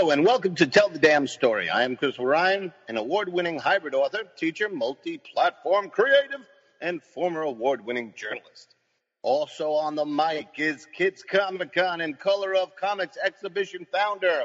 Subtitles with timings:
[0.00, 1.68] Hello and welcome to Tell the Damn Story.
[1.68, 6.40] I am Chris Ryan, an award-winning hybrid author, teacher, multi-platform creative,
[6.80, 8.76] and former award-winning journalist.
[9.20, 14.44] Also on the mic is Kids Comic Con and Color of Comics exhibition founder,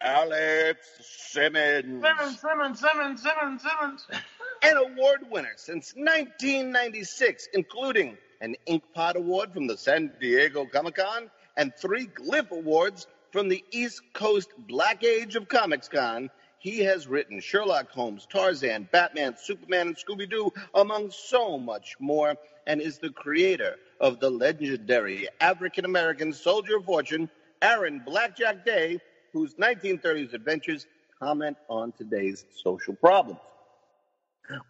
[0.00, 2.02] Alex Simmons.
[2.02, 4.06] Simmons, Simmons, Simmons, Simmons, Simmons.
[4.64, 11.30] An award winner since 1996, including an Inkpot Award from the San Diego Comic Con
[11.56, 16.30] and three Glyph Awards from the East Coast Black Age of Comics Con.
[16.58, 22.36] He has written Sherlock Holmes, Tarzan, Batman, Superman, and Scooby Doo, among so much more,
[22.66, 27.30] and is the creator of the legendary African American soldier of fortune,
[27.62, 29.00] Aaron Blackjack Day,
[29.32, 30.86] whose 1930s adventures
[31.20, 33.40] comment on today's social problems.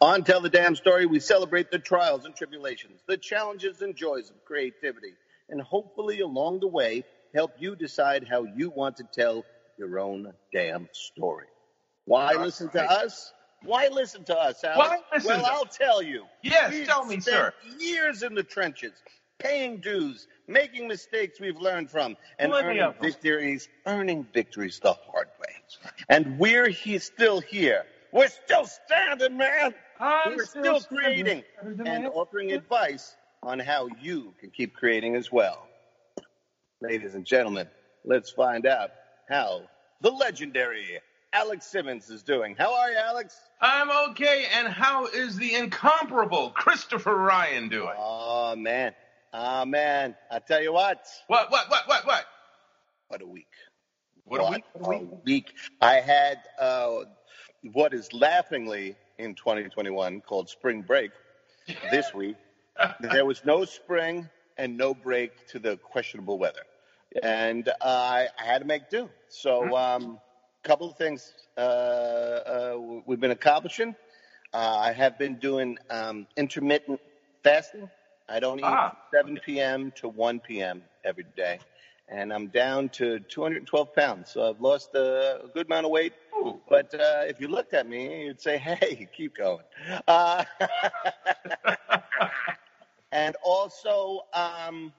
[0.00, 4.30] On Tell the Damn Story, we celebrate the trials and tribulations, the challenges and joys
[4.30, 5.12] of creativity,
[5.48, 7.04] and hopefully along the way,
[7.36, 9.44] help you decide how you want to tell
[9.78, 11.46] your own damn story.
[12.06, 12.40] Why Right.
[12.46, 13.32] listen to us?
[13.62, 14.90] Why listen to us, Alex?
[14.90, 16.24] Why listen well, I'll tell you.
[16.42, 17.54] Yes, We've tell me, spent sir.
[17.78, 19.02] Years in the trenches,
[19.38, 25.28] paying dues, making mistakes we've learned from, and Plenty earning victories, earning victories the hard
[25.38, 25.54] way.
[26.08, 27.84] And we're he still here.
[28.12, 29.74] We're still standing, man.
[30.00, 31.44] I'm We're still standing creating
[31.86, 35.68] and offering advice on how you can keep creating as well.
[36.82, 37.68] Ladies and gentlemen,
[38.04, 38.90] let's find out
[39.30, 39.62] how
[40.02, 41.00] the legendary
[41.32, 42.54] Alex Simmons is doing.
[42.54, 43.34] How are you, Alex?
[43.62, 44.44] I'm okay.
[44.54, 47.94] And how is the incomparable Christopher Ryan doing?
[47.96, 48.92] Oh man,
[49.32, 50.16] oh man!
[50.30, 52.24] I tell you what, What, what, what, what, what?
[53.08, 53.48] what a week!
[54.24, 54.64] What a week.
[54.74, 55.08] What week?
[55.10, 55.52] a week!
[55.80, 56.90] I had uh,
[57.72, 61.10] what is laughingly in 2021 called spring break.
[61.90, 62.36] This week,
[63.00, 66.62] there was no spring and no break to the questionable weather,
[67.22, 69.10] and uh, I, I had to make do.
[69.28, 70.20] So, um,
[70.64, 73.96] a couple of things uh, uh, we've been accomplishing.
[74.52, 77.00] Uh, I have been doing um, intermittent
[77.44, 77.90] fasting.
[78.28, 78.92] I don't eat Ah.
[79.14, 79.92] 7 p.m.
[79.96, 80.84] to 1 p.m.
[81.04, 81.60] every day,
[82.08, 84.30] and I'm down to 212 pounds.
[84.32, 86.14] So I've lost a, a good amount of weight.
[86.34, 86.60] Ooh.
[86.68, 89.64] But uh, if you looked at me, you'd say, "Hey, keep going."
[93.12, 94.92] And also, um,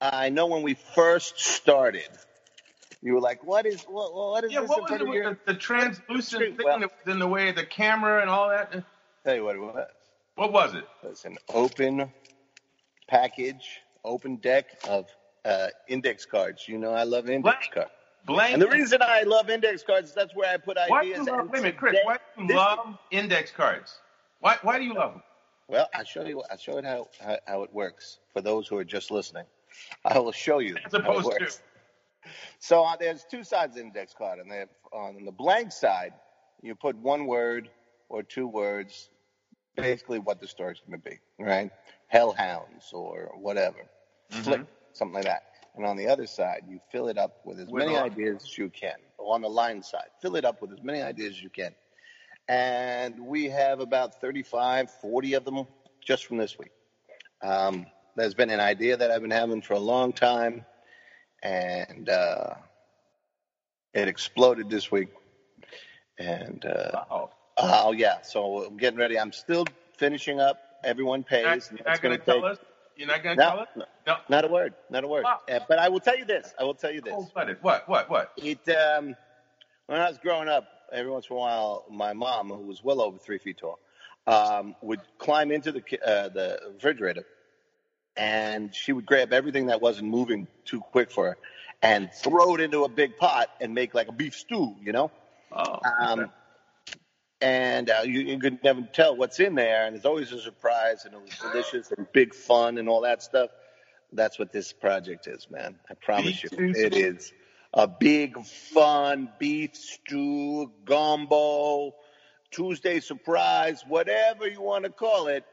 [0.00, 2.08] I know when we first started,
[3.02, 4.14] you were like, "What is what?
[4.14, 7.12] What is Yeah, this?" what was it with the, the translucent thing Well- that was
[7.14, 8.72] in the way of the camera and all that?
[9.24, 9.88] Tell you what it was.
[10.36, 10.84] What was it?
[11.02, 12.12] It's an open
[13.08, 15.06] package, open deck of
[15.44, 16.68] uh, index cards.
[16.68, 17.72] You know, I love index Blank.
[17.74, 17.90] cards.
[18.26, 18.52] Blank.
[18.54, 21.12] And the reason I love index cards is that's where I put why do you
[21.14, 21.28] ideas.
[21.28, 23.98] love, and wait a minute, Chris, today- why do you this- love index cards?
[24.40, 25.22] Why, why do you love them?
[25.68, 26.42] Well, I'll show you.
[26.50, 29.44] I'll show it how, how how it works for those who are just listening.
[30.04, 31.62] I will show you As how it opposed to- works.
[32.58, 36.12] So uh, there's two sides of the index card, and they- on the blank side,
[36.62, 37.68] you put one word
[38.08, 39.10] or two words,
[39.76, 41.70] basically what the story's going to be, right?
[42.12, 43.78] Hellhounds or whatever,
[44.32, 44.42] Mm-hmm.
[44.42, 44.60] flick,
[44.92, 45.44] something like that.
[45.76, 48.42] And on the other side, you fill it up with as With many all- ideas
[48.44, 48.96] as you can.
[49.18, 51.74] On the line side, fill it up with as many ideas as you can.
[52.48, 55.64] And we have about 35, 40 of them
[56.06, 56.72] just from this week.
[57.42, 57.86] Um,
[58.16, 60.66] there's been an idea that I've been having for a long time,
[61.42, 62.54] and uh,
[63.94, 65.10] it exploded this week.
[66.18, 67.02] And uh,
[67.58, 69.18] oh yeah, so I'm getting ready.
[69.18, 69.66] I'm still
[69.98, 70.58] finishing up.
[70.84, 71.70] Everyone pays.
[71.70, 72.58] You're not, going gonna to tell us?
[72.96, 73.68] You're not going to No, tell us?
[73.76, 74.16] no, No.
[74.28, 75.24] not a word, not a word.
[75.24, 75.40] Wow.
[75.68, 76.54] But I will tell you this.
[76.58, 77.12] I will tell you this.
[77.12, 77.58] Cold blooded.
[77.62, 77.88] What?
[77.88, 78.08] What?
[78.10, 78.32] What?
[78.36, 79.16] It um,
[79.86, 83.00] when I was growing up, every once in a while, my mom, who was well
[83.00, 83.78] over three feet tall,
[84.26, 87.24] um, would climb into the uh, the refrigerator,
[88.16, 91.36] and she would grab everything that wasn't moving too quick for her,
[91.82, 95.10] and throw it into a big pot and make like a beef stew, you know.
[95.52, 95.78] Oh.
[96.00, 96.30] Um,
[97.40, 101.04] and uh, you, you could never tell what's in there, and it's always a surprise,
[101.04, 103.50] and it was delicious and big fun and all that stuff.
[104.12, 105.78] That's what this project is, man.
[105.90, 106.72] I promise you, stew.
[106.74, 107.32] it is
[107.76, 111.94] a big fun beef stew, gumbo,
[112.50, 115.44] Tuesday surprise, whatever you want to call it,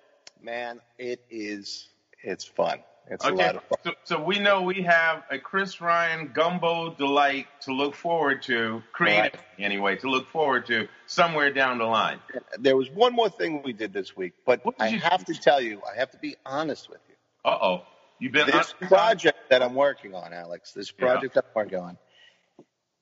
[0.42, 0.80] man.
[0.98, 1.90] It is.
[2.24, 2.80] It's fun.
[3.12, 3.78] It's a lot of fun.
[3.84, 8.82] so, so we know we have a Chris Ryan gumbo delight to look forward to,
[8.94, 12.20] creative anyway, to look forward to somewhere down the line.
[12.58, 15.60] There was one more thing we did this week, but I you have to tell
[15.60, 17.16] you, I have to be honest with you.
[17.44, 17.82] Uh oh,
[18.20, 21.06] you've been this on- project that I'm working on, Alex, this Yeah.
[21.06, 21.98] project I'm working on,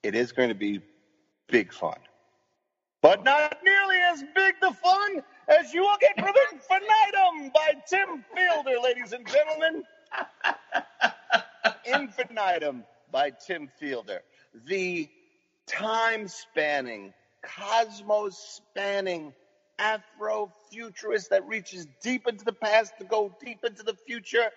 [0.04, 0.82] it is going to be
[1.48, 1.98] big fun.
[3.02, 8.24] But not nearly as big the fun as you will get from Infinitum by Tim
[8.36, 9.84] Fielder, ladies and gentlemen.
[11.86, 14.22] Infinitum by Tim Fielder.
[14.66, 15.10] the
[15.68, 19.34] time spanning, cosmos spanning
[19.80, 24.52] Afrofuturist that reaches deep into the past to go deep into the future.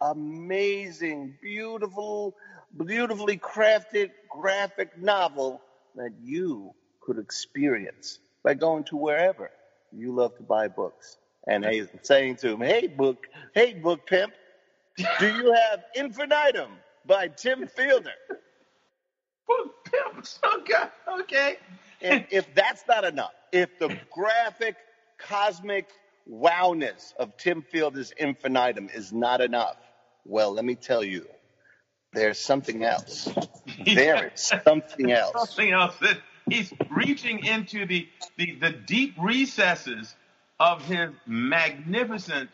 [0.00, 2.34] Amazing, beautiful,
[2.86, 5.60] beautifully crafted graphic novel
[5.96, 9.50] that you could experience by going to wherever
[9.92, 11.18] you love to buy books.
[11.46, 14.32] And hey, saying to him, hey, book, hey, book pimp,
[15.18, 16.70] do you have Infinitum
[17.06, 18.12] by Tim Fielder?
[19.48, 20.38] Book pimps.
[20.58, 20.84] Okay.
[21.20, 21.56] Okay.
[22.02, 24.76] And if that's not enough, if the graphic,
[25.18, 25.88] cosmic
[26.30, 29.76] wowness of Tim Fielder's Infinitum is not enough,
[30.24, 31.26] well, let me tell you,
[32.12, 33.28] there's something else.
[33.84, 35.32] There is something else.
[35.32, 36.18] Something else that
[36.48, 40.14] he's reaching into the, the, the deep recesses
[40.58, 42.50] of his magnificent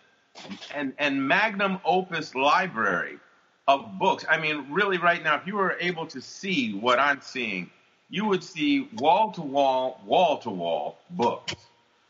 [0.72, 3.18] and, and magnum opus library
[3.66, 4.24] of books.
[4.28, 7.70] I mean, really, right now, if you were able to see what I'm seeing,
[8.08, 11.54] you would see wall to wall, wall to wall books,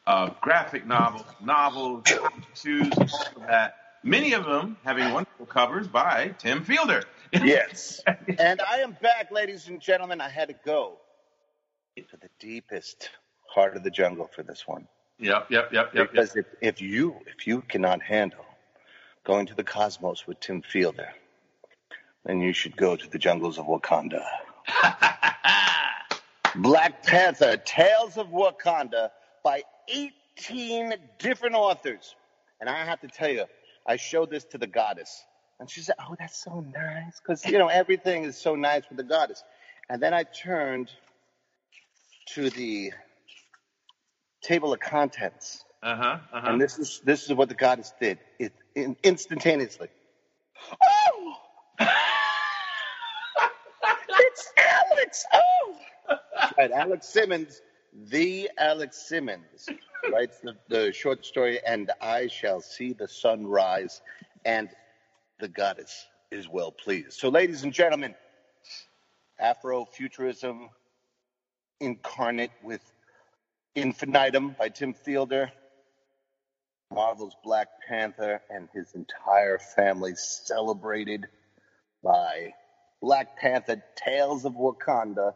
[0.06, 2.04] uh, graphic novels, novels,
[2.52, 3.76] issues, all of that.
[4.06, 7.02] Many of them having wonderful covers by Tim Fielder.
[7.32, 8.00] Yes.
[8.38, 10.20] And I am back, ladies and gentlemen.
[10.20, 10.98] I had to go
[11.96, 13.10] to the deepest
[13.48, 14.86] heart of the jungle for this one.
[15.18, 16.12] Yep, yep, yep, yep.
[16.12, 18.44] Because if, if you if you cannot handle
[19.24, 21.08] going to the cosmos with Tim Fielder,
[22.24, 24.24] then you should go to the jungles of Wakanda.
[26.56, 29.10] Black Panther, Tales of Wakanda
[29.42, 32.14] by 18 different authors.
[32.60, 33.46] And I have to tell you,
[33.86, 35.24] I showed this to the goddess.
[35.58, 37.20] And she said, Oh, that's so nice.
[37.20, 39.42] Because, you know, everything is so nice with the goddess.
[39.88, 40.90] And then I turned
[42.34, 42.92] to the
[44.42, 45.64] table of contents.
[45.82, 46.50] Uh-huh, uh-huh.
[46.50, 48.18] And this is this is what the goddess did.
[48.38, 49.88] It in, instantaneously.
[50.82, 51.34] Oh,
[54.18, 55.24] it's Alex.
[55.32, 55.76] Oh,
[56.58, 56.70] right.
[56.72, 57.60] Alex Simmons,
[57.92, 59.68] the Alex Simmons,
[60.12, 64.00] writes the, the short story, and I shall see the sun rise,
[64.44, 64.68] and
[65.38, 67.12] the goddess is well pleased.
[67.14, 68.14] So, ladies and gentlemen,
[69.40, 70.68] Afrofuturism
[71.80, 72.80] incarnate with
[73.74, 75.52] Infinitum by Tim Fielder,
[76.92, 81.26] Marvel's Black Panther, and his entire family celebrated
[82.02, 82.54] by
[83.02, 85.34] Black Panther Tales of Wakanda,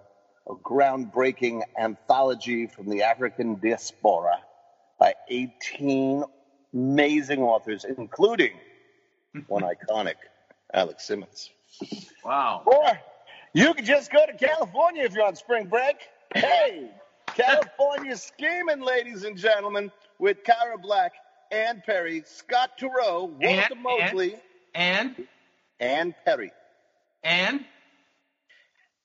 [0.48, 4.38] a groundbreaking anthology from the African diaspora
[5.00, 6.22] by 18
[6.72, 8.52] amazing authors, including
[9.48, 10.14] one iconic,
[10.72, 11.50] Alex Simmons.
[12.24, 12.62] Wow.
[12.66, 13.00] Or
[13.54, 15.96] you could just go to California if you're on spring break.
[16.34, 16.90] Hey,
[17.28, 21.14] California scheming, ladies and gentlemen, with Cara Black,
[21.50, 24.36] Anne Perry, Scott Turow, Walter And, Mosley,
[24.74, 25.26] and,
[25.80, 26.52] Anne Perry,
[27.24, 27.64] and,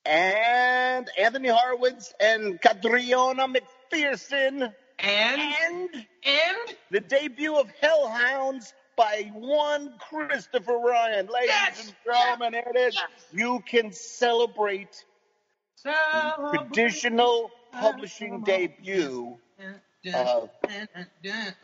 [0.06, 9.94] and Anthony Horowitz and Catriona McPherson, and, and and, the debut of Hellhounds by one
[10.00, 11.28] Christopher Ryan.
[11.28, 11.88] Ladies Yes!
[11.88, 12.98] and gentlemen, it is.
[13.34, 15.06] You can celebrate
[15.84, 19.38] the traditional publishing debut
[20.14, 20.50] of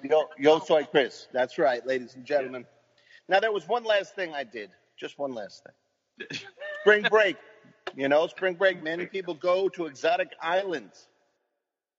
[0.04, 1.28] Yo, Yo Soy Chris.
[1.32, 2.66] That's right, ladies and gentlemen.
[3.30, 4.72] Now, there was one last thing I did.
[5.00, 6.40] Just one last thing.
[6.82, 7.38] Spring break.
[7.96, 8.84] You know, spring break.
[8.84, 11.08] Many people go to exotic islands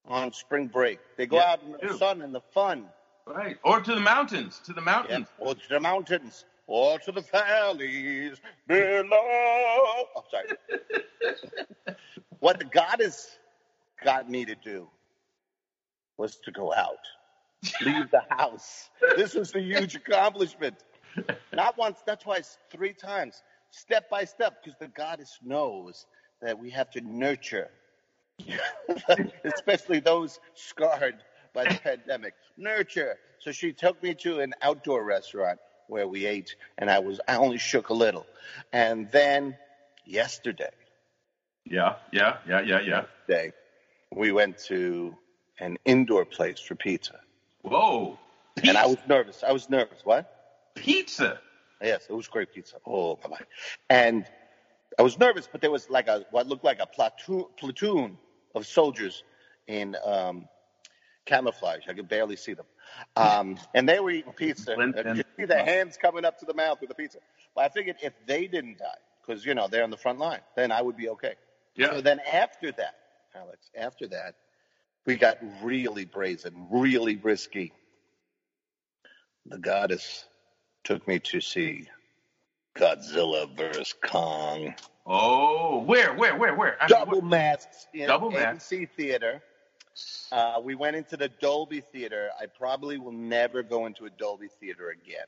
[0.07, 0.99] on spring break.
[1.17, 1.97] They go Yeah, out in the do.
[1.97, 2.89] sun and the fun.
[3.25, 3.57] Right.
[3.63, 4.85] Or to the mountains, to the Yeah.
[4.85, 5.27] mountains.
[5.37, 6.45] Or to the mountains.
[6.67, 9.07] Or to the valleys below.
[9.11, 10.47] Oh, sorry.
[12.39, 13.37] what the goddess
[14.03, 14.89] got me to do
[16.17, 17.05] was to go out,
[17.81, 18.89] leave the house.
[19.15, 20.83] This was a huge accomplishment.
[21.53, 26.05] Not once, not twice, three times, step by step, because the goddess knows
[26.41, 27.69] that we have to nurture,
[29.43, 31.17] especially those scarred
[31.53, 32.33] by the pandemic.
[32.57, 33.17] Nurture.
[33.39, 37.35] So she took me to an outdoor restaurant where we ate, and I was I
[37.35, 38.25] only shook a little.
[38.71, 39.57] And then
[40.05, 40.71] yesterday,
[41.65, 43.03] Yeah, yeah, yeah, yeah, yeah.
[43.27, 43.51] day,
[44.15, 45.15] we went to
[45.59, 47.19] an indoor place for pizza.
[47.61, 48.19] Whoa.
[48.63, 49.43] And I was nervous.
[49.43, 49.99] I was nervous.
[50.03, 50.29] What?
[50.75, 51.39] Pizza.
[51.81, 52.77] Yes, it was great pizza.
[52.85, 53.39] Oh, bye.
[53.89, 54.25] And
[54.97, 58.17] I was nervous, but there was like a what looked like a platoon platoon
[58.55, 59.23] of soldiers
[59.67, 60.47] in um,
[61.25, 61.81] camouflage.
[61.87, 62.65] I could barely see them,
[63.15, 64.73] um, and they were eating pizza.
[64.73, 67.19] I could see their hands coming up to the mouth with the pizza.
[67.55, 68.85] But I figured if they didn't die,
[69.25, 71.35] because you know they're on the front line, then I would be okay.
[71.75, 71.91] Yeah.
[71.91, 72.95] So then after that,
[73.35, 74.35] Alex, after that,
[75.05, 77.73] we got really brazen, really risky.
[79.45, 80.25] The goddess
[80.83, 81.87] took me to see
[82.75, 84.73] Godzilla vs Kong.
[85.05, 86.77] Oh, where, where, where, where?
[86.81, 88.69] I mean, Double what- masks in Double masks.
[88.71, 89.41] AMC Theater.
[90.31, 92.29] Uh, we went into the Dolby Theater.
[92.41, 95.25] I probably will never go into a Dolby Theater again.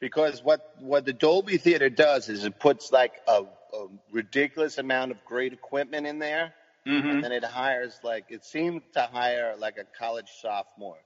[0.00, 5.12] Because what, what the Dolby Theater does is it puts like a, a ridiculous amount
[5.12, 6.52] of great equipment in there,
[6.86, 7.10] Mhm.
[7.12, 10.98] and then it hires like it seemed to hire like a college sophomore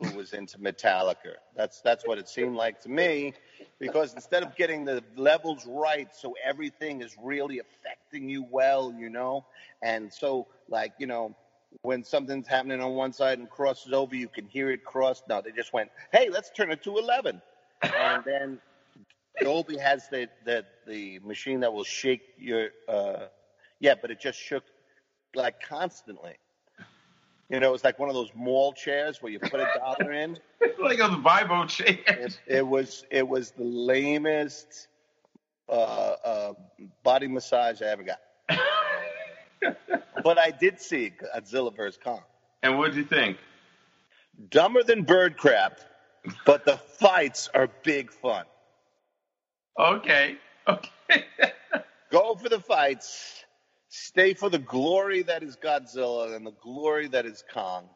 [0.00, 1.34] who was into Metallica.
[1.54, 3.34] That's that's what it seemed like to me,
[3.78, 9.08] because instead of getting the levels right, so everything is really affecting you well, you
[9.08, 9.44] know,
[9.82, 11.34] and so like you know
[11.82, 15.22] when something's happening on one side and crosses over, you can hear it cross.
[15.28, 17.40] No, they just went, hey, let's turn it to eleven,
[17.82, 18.60] and then
[19.40, 23.26] Dolby has the the the machine that will shake your uh
[23.80, 24.64] yeah, but it just shook
[25.34, 26.36] like constantly.
[27.48, 30.12] You know, it was like one of those mall chairs where you put a dollar
[30.12, 30.38] in.
[30.80, 31.98] like a Vibo chair.
[32.06, 34.88] It, it was it was the lamest
[35.68, 36.52] uh, uh,
[37.04, 38.20] body massage I ever got.
[40.24, 42.22] but I did see Godzilla vs Kong.
[42.62, 43.38] And what do you think?
[44.50, 45.78] Dumber than bird crap,
[46.44, 48.44] but the fights are big fun.
[49.78, 50.36] Okay,
[50.66, 51.24] okay.
[52.10, 53.44] Go for the fights.
[53.98, 57.88] Stay for the glory that is Godzilla and the glory that is Kong,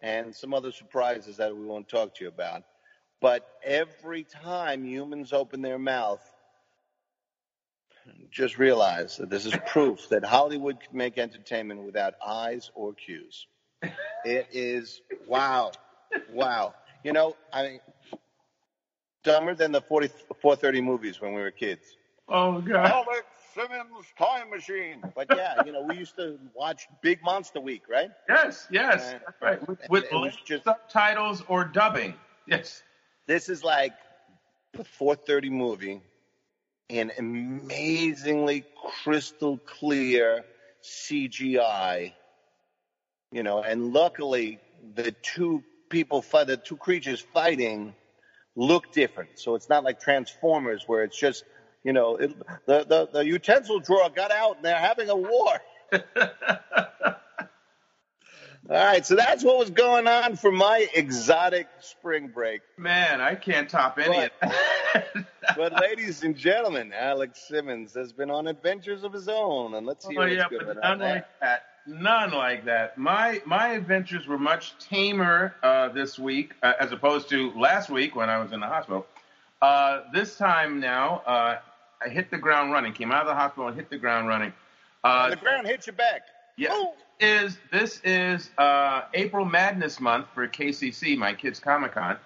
[0.00, 2.64] and some other surprises that we won't talk to you about.
[3.20, 6.20] But every time humans open their mouth,
[8.32, 13.46] just realize that this is proof that Hollywood can make entertainment without eyes or cues.
[14.24, 15.70] It is wow,
[16.32, 16.74] wow.
[17.04, 17.80] You know, I mean,
[19.22, 20.08] dumber than the 40,
[20.42, 21.96] 430 movies when we were kids.
[22.28, 22.90] Oh God.
[22.92, 25.02] Oh, Alex Simmons Time Machine.
[25.14, 28.10] But yeah, you know, we used to watch Big Monster Week, right?
[28.28, 29.68] Yes, yes, Uh, right.
[29.68, 32.14] With, with it just- subtitles or dubbing.
[32.46, 32.82] Yes.
[33.26, 33.92] This is like
[34.74, 36.02] the 430 movie
[36.90, 38.64] an amazingly
[39.02, 40.44] crystal clear
[40.82, 42.12] CGI.
[43.32, 44.60] You know, and luckily
[44.94, 47.94] the two people fight, the two creatures fighting
[48.54, 49.38] look different.
[49.38, 51.44] So it's not like Transformers where it's just,
[51.84, 52.34] you know, it,
[52.66, 55.60] the, the, the utensil drawer got out and they're having a war.
[58.70, 62.62] All right, so that's what was going on for my exotic spring break.
[62.78, 65.26] Man, I can't top any of that.
[65.54, 70.06] But ladies and gentlemen, Alex Simmons has been on adventures of his own, and let's
[70.06, 71.62] see oh what's yeah, going but on none like that.
[71.86, 72.96] None like that.
[72.96, 78.16] My my adventures were much tamer uh, this week uh, as opposed to last week
[78.16, 79.06] when I was in the hospital.
[79.60, 81.58] Uh, this time now, uh,
[82.04, 82.92] I hit the ground running.
[82.92, 84.52] Came out of the hospital and hit the ground running.
[85.02, 86.22] Uh, the ground hits your back.
[86.56, 86.70] Yeah.
[86.70, 86.88] Boom.
[87.20, 92.16] Is this is uh, April Madness month for KCC, my kids Comic Con.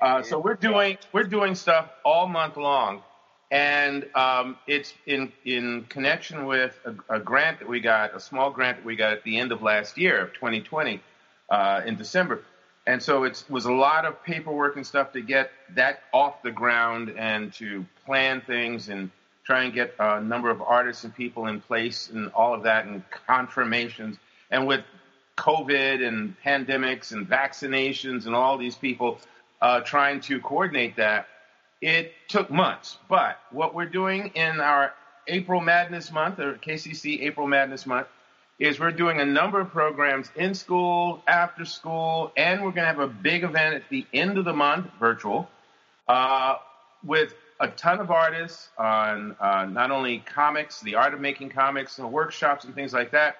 [0.00, 3.02] Uh, so we're doing we're doing stuff all month long,
[3.50, 8.50] and um, it's in in connection with a, a grant that we got, a small
[8.50, 11.00] grant that we got at the end of last year of 2020
[11.48, 12.42] uh, in December.
[12.86, 16.52] And so it was a lot of paperwork and stuff to get that off the
[16.52, 19.10] ground and to plan things and
[19.44, 22.86] try and get a number of artists and people in place and all of that
[22.86, 24.18] and confirmations.
[24.50, 24.84] And with
[25.36, 29.18] COVID and pandemics and vaccinations and all these people
[29.60, 31.26] uh, trying to coordinate that,
[31.80, 32.98] it took months.
[33.08, 34.94] But what we're doing in our
[35.28, 38.06] April Madness month, or KCC April Madness month,
[38.58, 42.86] is we're doing a number of programs in school, after school, and we're going to
[42.86, 45.48] have a big event at the end of the month, virtual,
[46.08, 46.56] uh,
[47.04, 51.98] with a ton of artists on uh, not only comics, the art of making comics,
[51.98, 53.36] and workshops and things like that,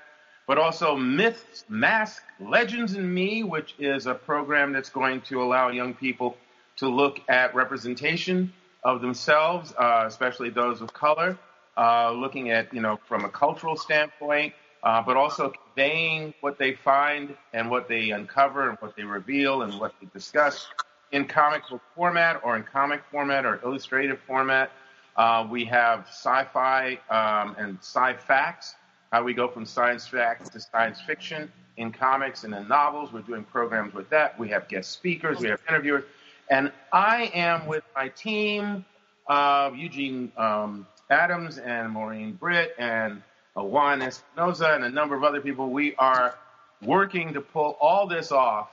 [0.46, 5.70] but also Myths, Mask, Legends and Me, which is a program that's going to allow
[5.70, 6.36] young people
[6.76, 8.52] to look at representation
[8.84, 11.38] of themselves, uh, especially those of color,
[11.76, 14.54] uh, looking at, you know, from a cultural standpoint,
[14.86, 19.62] uh, but also conveying what they find and what they uncover and what they reveal
[19.62, 20.68] and what they discuss
[21.10, 24.70] in comic book format or in comic format or illustrative format.
[25.16, 28.76] Uh, we have sci-fi um, and sci-facts,
[29.10, 33.12] how we go from science fact to science fiction in comics and in novels.
[33.12, 34.38] We're doing programs with that.
[34.38, 36.04] We have guest speakers, we have interviewers.
[36.48, 38.84] And I am with my team,
[39.26, 43.20] uh, Eugene um, Adams and Maureen Britt and
[43.56, 45.70] uh, Juan Espinoza and a number of other people.
[45.70, 46.36] We are
[46.82, 48.70] working to pull all this off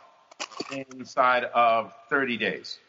[0.72, 2.80] inside of 30 days.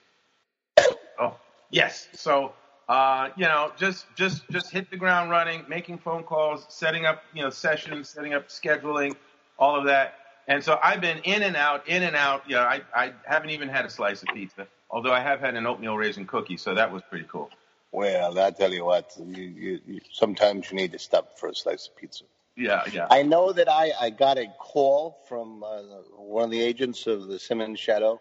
[1.18, 1.36] Oh,
[1.70, 2.08] yes.
[2.12, 2.52] So,
[2.88, 7.22] uh, you know, just just just hit the ground running, making phone calls, setting up,
[7.32, 9.14] you know, sessions, setting up scheduling,
[9.58, 10.14] all of that.
[10.46, 12.42] And so I've been in and out, in and out.
[12.46, 15.54] You know, I, I haven't even had a slice of pizza, although I have had
[15.54, 17.50] an oatmeal raisin cookie, so that was pretty cool.
[17.94, 21.54] Well, I tell you what, you, you, you, sometimes you need to stop for a
[21.54, 22.24] slice of pizza.
[22.56, 23.06] Yeah, yeah.
[23.08, 25.80] I know that I, I got a call from uh,
[26.16, 28.20] one of the agents of the Simmons Shadow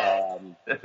[0.00, 0.76] um, uh,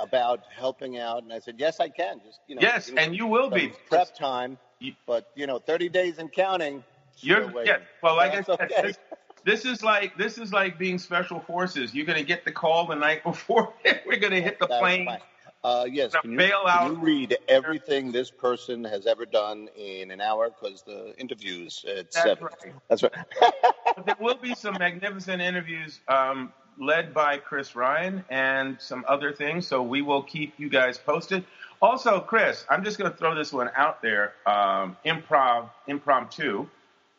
[0.00, 2.20] about helping out, and I said, yes, I can.
[2.26, 3.72] Just you know, yes, give me and you will be.
[3.88, 6.82] prep time, You- but you know, 30 days and counting.
[7.20, 7.76] You're still yeah.
[8.02, 8.82] Well, like I That's said, okay.
[8.82, 8.98] this,
[9.44, 11.94] this is like this is like being special forces.
[11.94, 13.74] You're gonna get the call the night before.
[14.06, 15.06] We're gonna hit the That's plane.
[15.06, 15.20] fine.
[15.64, 20.20] Uh, yes, can you, can you read everything this person has ever done in an
[20.20, 20.50] hour?
[20.50, 22.44] Because the interviews at That's seven.
[22.44, 22.74] right.
[22.88, 23.12] That's right.
[23.96, 29.32] But there will be some magnificent interviews um, led by Chris Ryan and some other
[29.32, 29.66] things.
[29.66, 31.44] So we will keep you guys posted.
[31.82, 34.34] Also, Chris, I'm just going to throw this one out there.
[34.46, 36.68] Um, improv, impromptu.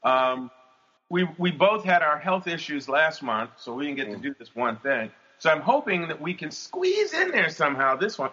[0.05, 0.50] Um,
[1.10, 4.34] we we both had our health issues last month, so we didn't get to do
[4.38, 5.12] this one thing.
[5.39, 7.96] So I'm hoping that we can squeeze in there somehow.
[7.96, 8.31] This one,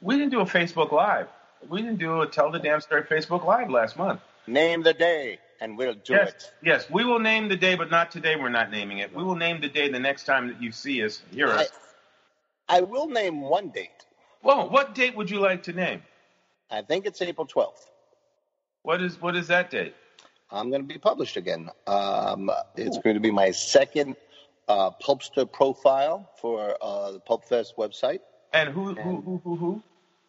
[0.00, 1.28] we didn't do a Facebook Live.
[1.68, 4.20] We didn't do a Tell the Damn Story Facebook Live last month.
[4.48, 6.52] Name the day, and we'll do yes, it.
[6.64, 8.34] yes, we will name the day, but not today.
[8.34, 9.14] We're not naming it.
[9.14, 11.70] We will name the day the next time that you see us, hear I, us.
[12.68, 13.90] I will name one date.
[14.42, 16.02] Well, what date would you like to name?
[16.68, 17.86] I think it's April 12th.
[18.82, 19.94] What is what is that date?
[20.50, 21.70] I'm going to be published again.
[21.86, 24.16] Um, it's going to be my second
[24.68, 28.20] uh, Pulpster profile for uh, the Pulp Fest website,
[28.52, 29.82] And who who who who who?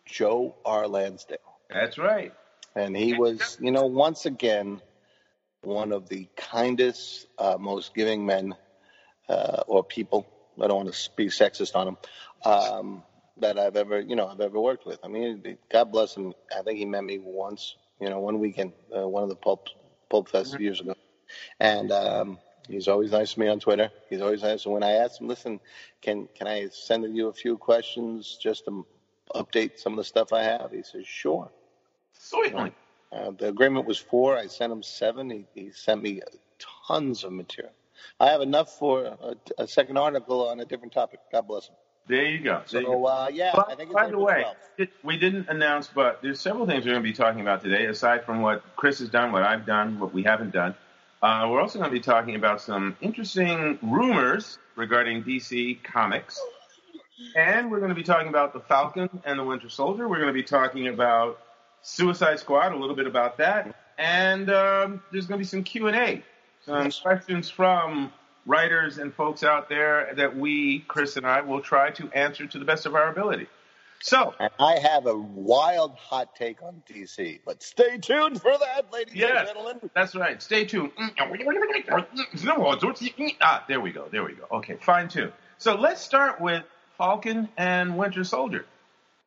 [0.06, 0.88] Joe R.
[0.88, 1.38] Lansdale.
[1.70, 2.34] That's right.
[2.76, 4.82] And he was, you know, once again,
[5.62, 8.56] one of the kindest, uh, most giving men
[9.30, 10.28] uh, or people.
[10.62, 11.98] I don't want to be sexist on him.
[12.46, 13.04] Um,
[13.38, 15.00] that I've ever, you know, I've ever worked with.
[15.04, 16.34] I mean, God bless him.
[16.56, 19.68] I think he met me once, you know, one weekend, uh, one of the Pulp
[20.10, 20.94] Pulp Fest years ago,
[21.60, 22.38] and um,
[22.68, 23.92] he's always nice to me on Twitter.
[24.10, 24.66] He's always nice.
[24.66, 25.60] And when I asked him, listen,
[26.02, 28.86] can can I send you a few questions just to
[29.36, 30.72] update some of the stuff I have?
[30.72, 31.52] He says, sure.
[32.14, 32.74] Certainly.
[33.12, 34.38] Uh, the agreement was four.
[34.38, 35.30] I sent him seven.
[35.30, 36.22] He, he sent me
[36.88, 37.74] tons of material.
[38.20, 41.20] I have enough for a, a second article on a different topic.
[41.32, 41.76] God bless him.
[42.08, 42.62] There you go.
[42.70, 42.94] There you go.
[42.94, 44.46] So uh, yeah, I think it's by the way,
[44.78, 47.86] it, we didn't announce, but there's several things we're going to be talking about today,
[47.86, 50.76] aside from what Chris has done, what I've done, what we haven't done.
[51.24, 56.38] Uh, we're also going to be talking about some interesting rumors regarding DC Comics.
[57.38, 60.10] And we're going to be talking about the Falcon and the Winter Soldier.
[60.10, 61.40] We're going to be talking about
[61.82, 63.74] Suicide Squad, a little bit about that.
[63.98, 66.22] And um, there's going to be some Q&A,
[66.66, 68.12] some questions from
[68.46, 72.60] writers and folks out there that we, Chris and I, will try to answer to
[72.60, 73.48] the best of our ability.
[74.06, 78.92] So, And I have a wild hot take on DC, but stay tuned for that,
[78.92, 79.32] ladies Yes.
[79.38, 79.90] and gentlemen.
[79.96, 80.42] that's right.
[80.42, 80.92] Stay tuned.
[81.00, 81.10] Ah,
[83.70, 84.10] there we go.
[84.12, 84.46] There we go.
[84.58, 85.32] Okay, fine tune.
[85.58, 86.64] So let's start with
[86.98, 88.66] Falcon and Winter Soldier.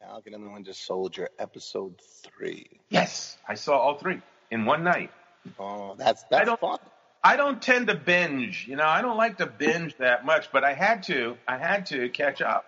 [0.01, 2.67] Falcon and the Winter Soldier, episode three.
[2.91, 5.11] Yes, I saw all three in one night.
[5.59, 6.79] Oh, that's I that's don't- fun.
[7.25, 8.67] I don't tend to binge.
[8.69, 11.39] You know, I don't like to binge that much, but I had to.
[11.49, 12.67] I had to catch up.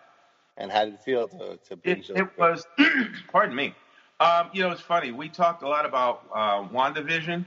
[0.58, 2.66] And how did it feel to, to binge It, it was,
[3.32, 3.74] pardon me.
[4.20, 5.12] Um, you know, it's funny.
[5.12, 7.46] We talked a lot about uh, WandaVision.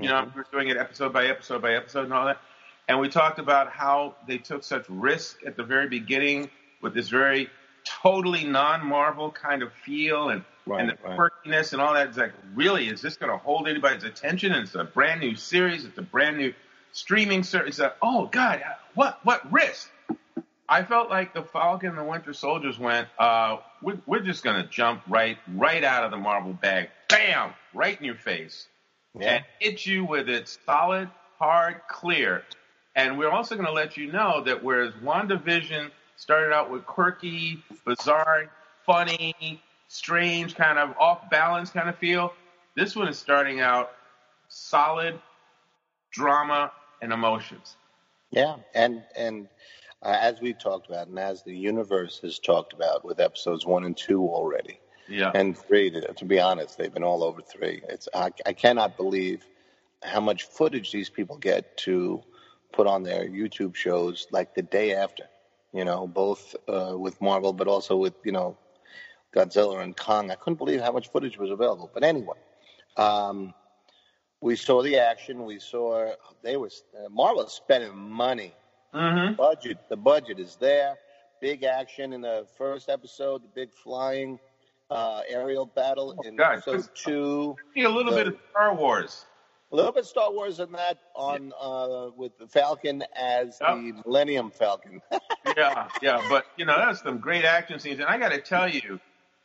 [0.00, 0.34] You know, Mhm.
[0.34, 2.38] we were doing it episode by episode by episode and all that.
[2.88, 6.50] And we talked about how they took such risk at the very beginning
[6.82, 7.48] with this very
[7.84, 11.18] totally non-Marvel kind of feel and, Right, and the right.
[11.18, 12.08] quirkiness and all that.
[12.08, 14.52] It's like, really, is this going to hold anybody's attention?
[14.52, 15.84] And it's a brand new series.
[15.86, 16.52] It's a brand new
[16.92, 17.70] streaming service.
[17.70, 18.62] It's like, oh, God,
[18.94, 19.90] what, what risk?
[20.70, 24.62] I felt like the Falcon and the Winter Soldiers went, uh, we're, we're just going
[24.62, 26.90] to jump right, right out of the Marvel bag.
[27.08, 27.52] Bam!
[27.74, 28.68] Right in your face.
[29.18, 29.34] Yeah.
[29.34, 32.44] And hit you with it solid, hard, clear.
[32.94, 37.64] And we're also going to let you know that whereas WandaVision started out with quirky,
[37.84, 38.48] bizarre,
[38.86, 42.32] funny, strange, kind of off balance kind of feel,
[42.76, 43.90] this one is starting out
[44.48, 45.18] solid
[46.12, 46.70] drama
[47.02, 47.74] and emotions.
[48.30, 49.48] Yeah, and and
[50.02, 53.84] uh, as we've talked about, and as the universe has talked about with episodes one
[53.84, 55.30] and two already, Yeah.
[55.34, 55.90] and three.
[55.90, 57.82] To, to be honest, they've been all over three.
[57.88, 59.46] It's I, I cannot believe
[60.02, 62.22] how much footage these people get to
[62.72, 65.24] put on their YouTube shows like the day after.
[65.72, 68.56] You know, both uh, with Marvel, but also with you know
[69.34, 70.30] Godzilla and Kong.
[70.30, 71.90] I couldn't believe how much footage was available.
[71.92, 72.36] But anyway,
[72.96, 73.54] um,
[74.40, 75.44] we saw the action.
[75.44, 78.54] We saw they was uh, Marvel spending money.
[78.94, 79.34] Mm-hmm.
[79.34, 79.78] Budget.
[79.88, 80.96] The budget is there.
[81.40, 83.42] Big action in the first episode.
[83.42, 84.38] The big flying
[84.90, 86.58] uh, aerial battle Oh, in God.
[86.58, 87.56] episode two.
[87.76, 89.24] A little bit of Star Wars.
[89.72, 93.70] A little bit of Star Wars in that on uh, with the Falcon as Yep.
[93.76, 95.00] the Millennium Falcon.
[95.56, 98.68] yeah, yeah, but you know that's some great action scenes, and I got to tell
[98.68, 98.98] you,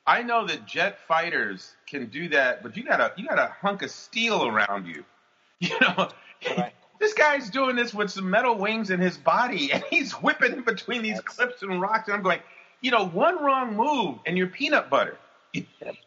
[0.08, 3.54] I know that jet fighters can do that, but you got a you got a
[3.62, 5.04] hunk of steel around you.
[5.60, 6.10] You know,
[6.58, 6.74] Right.
[7.00, 10.62] This guy's doing this with some metal wings in his body, and he's whipping in
[10.64, 12.08] between these That's- cliffs and rocks.
[12.08, 12.40] And I'm going,
[12.82, 15.18] you know, one wrong move and you're peanut butter.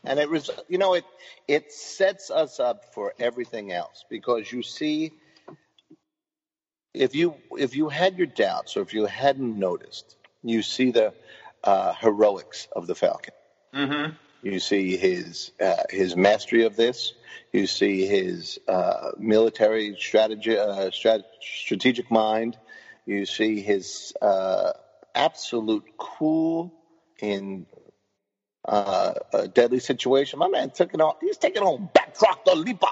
[0.04, 1.04] And it was, you know, it
[1.46, 5.12] it sets us up for everything else because you see,
[6.92, 11.14] if you if you had your doubts or if you hadn't noticed, you see the
[11.64, 13.34] uh, heroics of the Falcon.
[13.74, 14.12] Mm-hmm.
[14.42, 17.12] You see his uh, his mastery of this.
[17.52, 22.56] You see his uh, military strategy, uh, strat- strategic mind.
[23.06, 24.72] You see his uh,
[25.14, 26.72] absolute cool
[27.20, 27.66] in
[28.66, 30.38] uh, a deadly situation.
[30.38, 31.14] My man took it on.
[31.20, 32.86] He's taking on Batroc the Leaper.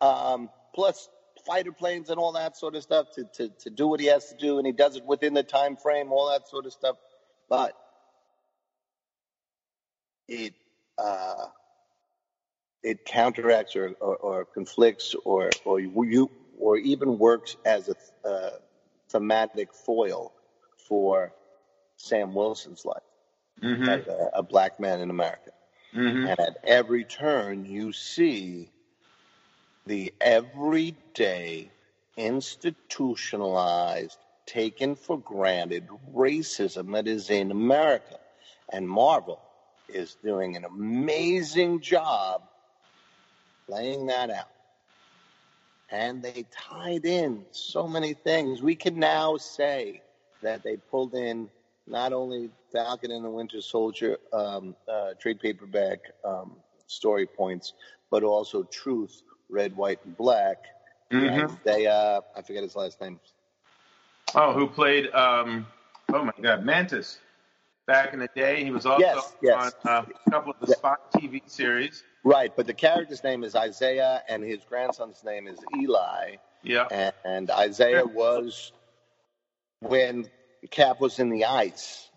[0.00, 1.08] Um, plus
[1.46, 4.28] fighter planes and all that sort of stuff to, to, to do what he has
[4.30, 6.96] to do, and he does it within the time frame, all that sort of stuff.
[7.48, 7.74] But
[10.28, 10.54] it
[11.00, 11.46] uh,
[12.82, 18.50] it counteracts or, or, or conflicts or or you or even works as a uh,
[19.08, 20.32] thematic foil
[20.88, 21.32] for
[21.96, 23.02] Sam Wilson's life
[23.62, 23.88] Mm-hmm.
[23.88, 25.50] as a, a black man in America.
[25.94, 26.28] Mm-hmm.
[26.28, 28.70] And at every turn, you see
[29.86, 31.70] the everyday,
[32.16, 38.18] institutionalized, taken for granted racism that is in America.
[38.72, 39.42] And Marvel
[39.94, 42.42] is doing an amazing job
[43.68, 44.48] laying that out.
[45.90, 48.62] And they tied in so many things.
[48.62, 50.02] We can now say
[50.42, 51.48] that they pulled in
[51.86, 56.52] not only Falcon and the Winter Soldier um, uh, trade paperback um,
[56.86, 57.72] story points,
[58.10, 60.64] but also Truth, Red, White, and Black.
[61.10, 61.40] Mm-hmm.
[61.40, 63.18] And they, uh, I forget his last name.
[64.34, 65.10] Oh, who played?
[65.10, 65.66] Um,
[66.12, 67.18] oh my God, Mantis.
[67.86, 69.72] Back in the day, he was also Yes, yes.
[69.84, 72.04] on uh, a couple of the Spot TV series.
[72.22, 76.36] Right, but the character's name is Isaiah, and his grandson's name is Eli.
[76.62, 76.86] Yeah.
[76.90, 78.72] And, and Isaiah was
[79.80, 80.26] when
[80.70, 82.10] Cap was in the ice.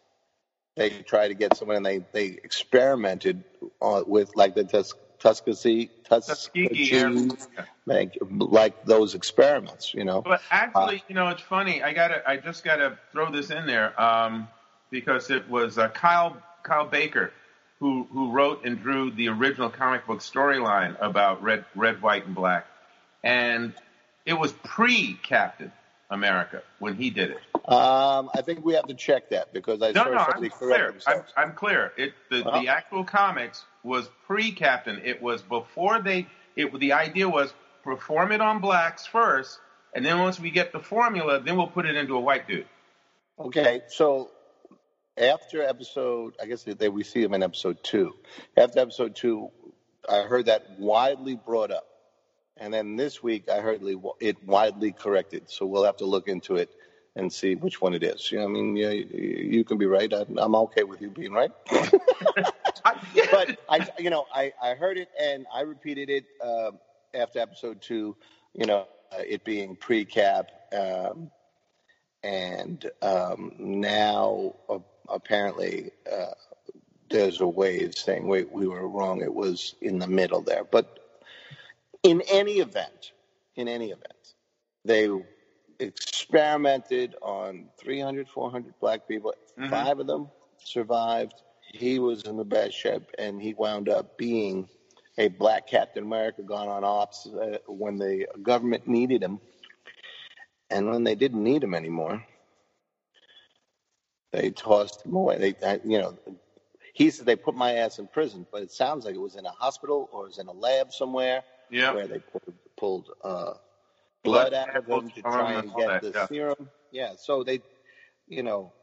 [0.76, 3.44] They tried to get someone, and they they experimented
[3.82, 6.90] uh, with like the Tus- Tuskegee, Tuskegee.
[6.90, 7.30] Tuskegee,
[7.86, 10.22] like, like those experiments, you know.
[10.22, 11.82] But actually, you know, it's funny.
[11.84, 14.48] I gotta, I just gotta throw this in there um,
[14.94, 17.34] because it was uh, Kyle Kyle Baker
[17.80, 22.36] who who wrote and drew the original comic book storyline about red, red, white, and
[22.36, 22.66] black,
[23.24, 23.74] and
[24.26, 25.72] it was pre Captain
[26.12, 27.40] America when he did it.
[27.68, 30.96] Um, I think we have to check that because I no no I'm clear.
[31.08, 31.24] I'm.
[31.36, 31.92] I'm clear.
[31.98, 32.62] It the, Well.
[32.62, 35.02] the actual comics was pre-Captain.
[35.04, 36.28] It was before they.
[36.56, 37.54] It the idea was
[37.84, 39.60] perform it on blacks first,
[39.96, 42.68] and then once we get the formula, then we'll put it into a white dude.
[43.40, 44.30] Okay, so
[45.18, 48.14] after episode, I guess they, we see him in episode two.
[48.58, 49.50] After episode two,
[50.10, 51.88] I heard that widely brought up,
[52.58, 53.82] and then this week I heard
[54.20, 55.50] it widely corrected.
[55.50, 56.70] So we'll have to look into it
[57.16, 58.32] and see which one it is.
[58.32, 60.12] You know, I mean, yeah, you, you can be right.
[60.12, 61.52] I'm okay with you being right.
[63.32, 66.72] But I, you know, I, I heard it and I repeated it uh,
[67.14, 68.16] after episode two.
[68.54, 71.32] You know, uh, it being pre-cap, um,
[72.24, 74.80] and um, now uh,
[75.14, 76.34] apparently uh,
[77.10, 79.22] there's a way of saying, "Wait, we were wrong.
[79.22, 81.00] It was in the middle there." But
[82.04, 83.14] in any event,
[83.56, 84.36] in any event,
[84.86, 85.10] they
[85.80, 89.34] experimented on 300, 400 black people.
[89.58, 89.70] Mhm.
[89.70, 90.30] Five of them
[90.64, 91.42] survived.
[91.74, 94.70] He was in the best shape, and he wound up being
[95.18, 99.40] a black Captain America gone on ops uh, when the government needed him.
[100.70, 102.26] And when they didn't need him anymore,
[104.34, 105.38] they tossed him away.
[105.38, 106.18] They, uh, you know,
[106.94, 109.46] he said they put my ass in prison, but it sounds like it was in
[109.46, 111.94] a hospital or it was in a lab somewhere yeah.
[111.94, 113.54] where they pulled, pulled uh,
[114.24, 116.28] blood out of him to samples try and and all get that, the yeah.
[116.28, 116.70] serum.
[116.92, 117.62] Yeah, so they,
[118.28, 118.74] you know,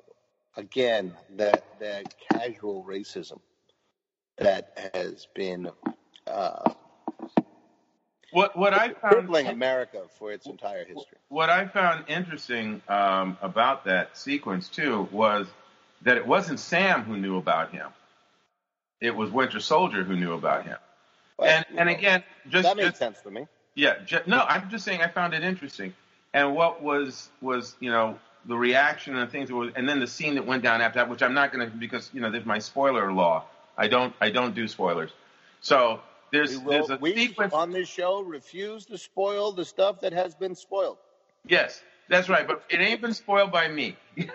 [0.56, 3.40] again, that that casual racism
[4.38, 5.68] that has been
[6.26, 6.72] uh,
[8.32, 11.18] What what I found crippling America for its entire history.
[11.28, 15.46] what I found interesting um, about that sequence too was
[16.02, 17.88] that it wasn't Sam who knew about him.
[19.00, 20.76] It was Winter Soldier who knew about him.
[21.38, 23.46] But, and and know, again, just, that makes just sense to me.
[23.74, 25.94] yeah, ju- no, I'm just saying I found it interesting.
[26.34, 30.06] And what was was you know the reaction and things that was, and then the
[30.06, 32.46] scene that went down after that, which I'm not going to because you know there's
[32.46, 33.44] my spoiler law.
[33.76, 35.10] I don't I don't do spoilers.
[35.62, 36.00] So
[36.32, 37.52] there's We, there's a sequence.
[37.54, 40.98] on this show refuse to spoil the stuff that has been spoiled.
[41.46, 42.46] Yes, that's right.
[42.46, 43.96] But it ain't been spoiled by me.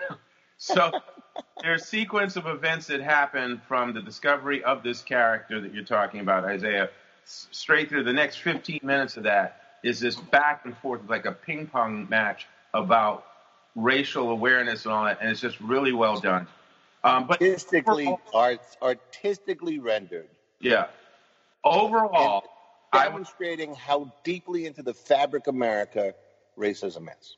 [0.58, 0.90] So
[1.62, 5.84] there's a sequence of events that happen from the discovery of this character that you're
[5.84, 6.90] talking about, Isaiah,
[7.24, 11.32] straight through the next 15 minutes of that is this back and forth like a
[11.32, 13.26] ping pong match about
[13.74, 16.46] racial awareness and all that, and it's just really well done.
[17.04, 20.28] Um, but artistically, art, artistically rendered.
[20.60, 20.86] Yeah.
[21.66, 22.44] Overall,
[22.92, 26.14] demonstrating how deeply into the fabric of America
[26.56, 27.36] racism is.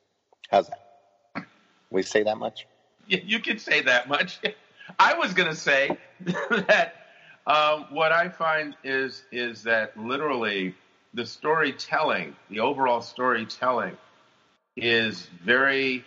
[0.51, 1.47] How's that?
[1.91, 2.67] We say that much?
[3.07, 4.41] You can say that much.
[4.99, 6.95] I was going to say that
[7.47, 10.75] um, what I find is is that literally
[11.15, 13.97] the storytelling, the overall storytelling,
[14.77, 16.05] is very.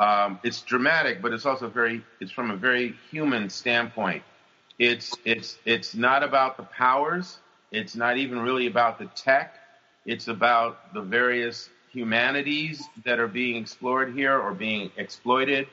[0.00, 2.04] Um, it's dramatic, but it's also very.
[2.20, 4.22] It's from a very human standpoint.
[4.78, 7.38] It's it's it's not about the powers.
[7.72, 9.56] It's not even really about the tech.
[10.04, 15.66] It's about the various humanities that are being explored here or being exploited.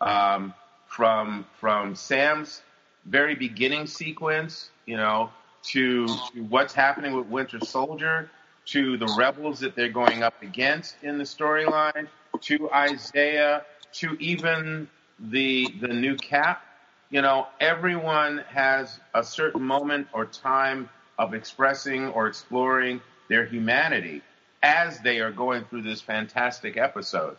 [0.00, 0.54] Um,
[0.86, 2.62] from from Sam's
[3.06, 5.30] very beginning sequence, you know,
[5.64, 8.30] to, to what's happening with Winter Soldier,
[8.66, 12.08] to the rebels that they're going up against in the storyline,
[12.42, 14.88] to Isaiah, to even
[15.18, 16.62] the the new Cap.
[17.10, 20.88] You know, everyone has a certain moment or time
[21.22, 24.22] of expressing or exploring their humanity
[24.60, 27.36] as they are going through this fantastic episode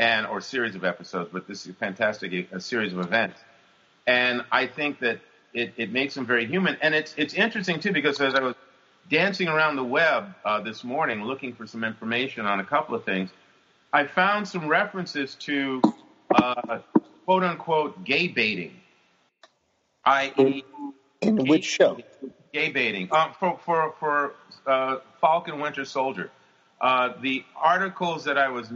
[0.00, 3.38] and or series of episodes, but this is fantastic a series of events.
[4.04, 5.20] And I think that
[5.54, 6.76] it, it makes them very human.
[6.82, 8.56] And it's it's interesting too because as I was
[9.08, 13.04] dancing around the web uh, this morning looking for some information on a couple of
[13.04, 13.30] things,
[13.92, 15.80] I found some references to
[16.34, 16.80] uh,
[17.26, 18.74] quote unquote gay baiting,
[20.04, 20.64] i.e.
[21.20, 21.98] In, in which show?
[22.52, 23.08] Gay baiting.
[23.10, 24.34] Uh, for for for
[24.66, 26.30] uh, Falcon Winter Soldier.
[26.80, 28.72] Uh, the articles that I was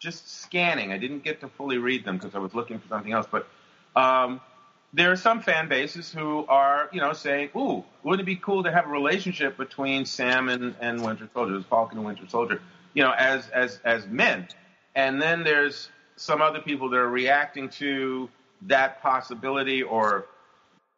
[0.00, 3.12] just scanning, I didn't get to fully read them because I was looking for something
[3.12, 3.46] else, but
[3.94, 4.40] um,
[4.92, 8.64] there are some fan bases who are, you know, saying, "Ooh, wouldn't it be cool
[8.64, 12.60] to have a relationship between Sam and, and Winter Soldier, Falcon and Winter Soldier,
[12.92, 14.48] you know, as as as men?"
[14.94, 18.28] And then there's some other people that are reacting to
[18.62, 20.26] that possibility or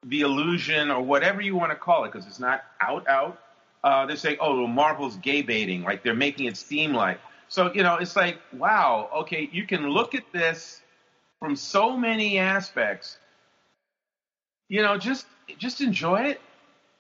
[0.07, 3.39] the illusion or whatever you want to call it, because it's not out out
[3.87, 5.85] uh, they're saying, oh, Marvel's gay baiting.
[5.85, 7.21] Like they're making it seem like.
[7.49, 10.83] So, you know, it's like, wow, okay, you can look at this
[11.39, 13.17] from so many aspects.
[14.69, 15.27] You know, just
[15.59, 16.41] just enjoy it.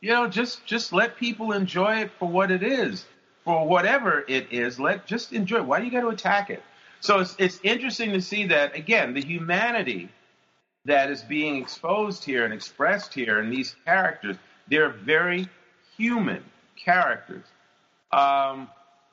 [0.01, 3.05] You know, just just let people enjoy it for what it is,
[3.45, 4.79] for whatever it is.
[4.79, 5.57] Let just enjoy.
[5.57, 5.67] It.
[5.67, 6.63] Why do you got to attack it?
[7.01, 10.09] So it's it's interesting to see that again, the humanity
[10.87, 14.37] that is being exposed here and expressed here in these characters,
[14.69, 15.49] they're very
[15.97, 16.43] human
[16.77, 17.45] characters,
[18.13, 18.69] um,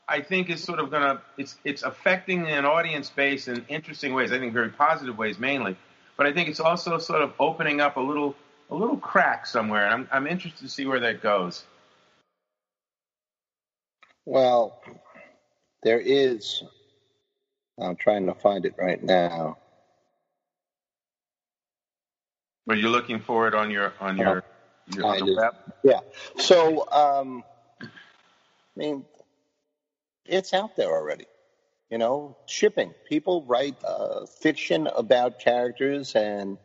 [0.07, 4.13] I think is sort of going to it's it's affecting an audience base in interesting
[4.13, 4.31] ways.
[4.31, 5.75] I think very positive ways mainly,
[6.17, 8.35] but I think it's also sort of opening up a little
[8.69, 9.87] a little crack somewhere.
[9.87, 11.63] I'm I'm interested to see where that goes.
[14.25, 14.81] Well,
[15.81, 16.63] there is.
[17.79, 19.57] I'm trying to find it right now.
[22.69, 24.43] Are you looking for it on your on your,
[24.95, 25.53] your on web?
[25.83, 25.99] Yeah.
[26.37, 27.43] So um,
[27.81, 27.87] I
[28.75, 29.05] mean,
[30.25, 31.25] it's out there already.
[31.89, 32.93] You know, shipping.
[33.07, 36.57] People write uh, fiction about characters and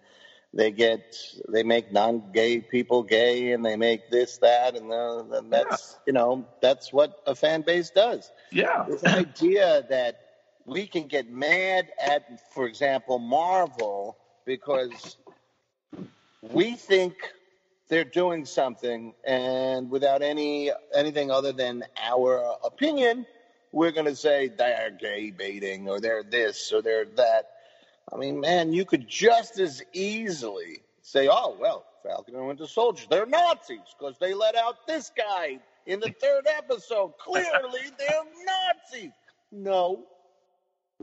[0.54, 1.16] they get
[1.48, 6.02] they make non-gay people gay and they make this that and, uh, and that's yeah.
[6.06, 10.20] you know that's what a fan base does yeah this idea that
[10.64, 15.18] we can get mad at for example marvel because
[16.42, 17.14] we think
[17.88, 23.26] they're doing something, and without any anything other than our opinion,
[23.72, 27.50] we're going to say they're gay baiting or they're this or they're that.
[28.12, 33.06] I mean, man, you could just as easily say, oh, well, Falcon and Winter Soldier,
[33.10, 37.12] they're Nazis because they let out this guy in the third episode.
[37.18, 39.12] Clearly, they're Nazis.
[39.52, 40.04] No.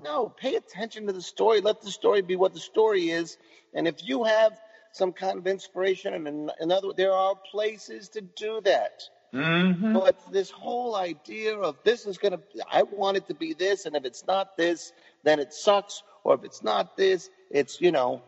[0.04, 1.62] No, pay attention to the story.
[1.62, 3.38] Let the story be what the story is.
[3.74, 4.60] And if you have
[4.96, 6.14] some kind of inspiration.
[6.14, 9.04] And in, in other, there are places to do that.
[9.34, 9.94] Mm-hmm.
[9.94, 12.40] But this whole idea of this is going to,
[12.72, 16.02] I want it to be this, and if it's not this, then it sucks.
[16.24, 18.22] Or if it's not this, it's, you know,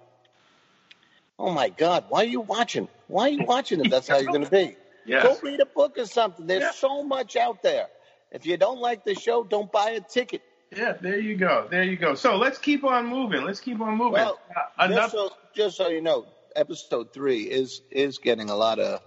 [1.40, 2.90] oh my God, why are you watching?
[3.08, 3.90] Why are you watching it?
[3.90, 4.76] That's how you're going to be.
[5.08, 5.24] Yes.
[5.24, 6.48] Go read a book or something.
[6.48, 6.72] There's yeah.
[6.72, 7.88] so much out there.
[8.30, 10.42] If you don't like the show, don't buy a ticket.
[10.76, 11.66] Yeah, there you go.
[11.72, 12.14] There you go.
[12.16, 13.46] So let's keep on moving.
[13.46, 14.12] Let's keep on moving.
[14.12, 16.26] Well, uh, enough- just, so, just so you know,
[16.58, 19.02] episode three is is getting a lot of.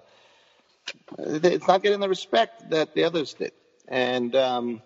[1.18, 3.52] It's not getting the respect that the others did,
[3.88, 4.82] and um,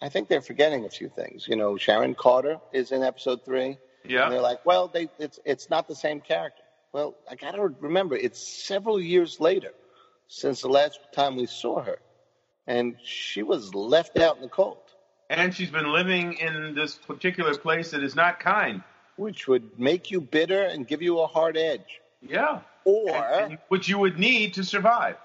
[0.00, 1.46] I think they're forgetting a few things.
[1.48, 3.78] You know, Sharon Carter is in episode three.
[4.04, 4.24] Yeah.
[4.24, 6.62] And they're like, well, they, it's it's not the same character.
[6.92, 9.72] Well, I got to remember, it's several years later
[10.26, 11.98] since the last time we saw her,
[12.66, 14.78] and she was left out in the cold,
[15.28, 18.82] And she's been living in this particular place that is not kind.
[19.20, 22.00] Which would make you bitter and give you a hard edge.
[22.22, 22.60] Yeah.
[22.84, 25.16] Or And- and which you would need to survive.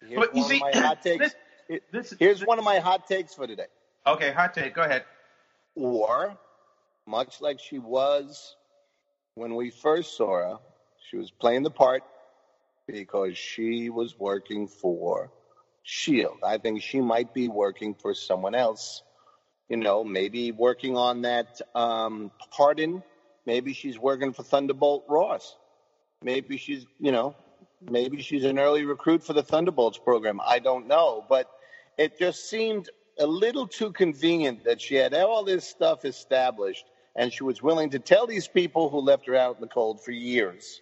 [0.00, 1.34] here's But you see, of my hot takes.
[1.68, 3.66] this, this, Here's one of my hot takes for today.
[4.06, 4.72] Okay, hot take.
[4.74, 5.04] Go ahead.
[5.74, 6.36] Or,
[7.06, 8.54] much like she was
[9.34, 10.58] when we first saw her,
[11.10, 12.04] she was playing the part
[12.86, 15.32] because she was working for
[15.82, 16.38] Shield.
[16.44, 19.02] I think she might be working for someone else.
[19.68, 23.02] You know, maybe working on that um, pardon.
[23.46, 25.56] Maybe she's working for Thunderbolt Ross.
[26.22, 27.34] Maybe she's, you know,
[27.80, 30.40] maybe she's an early recruit for the Thunderbolts program.
[30.46, 31.50] I don't know, but
[31.98, 36.84] it just seemed a little too convenient that she had all this stuff established
[37.16, 40.02] and she was willing to tell these people who left her out in the cold
[40.02, 40.80] for years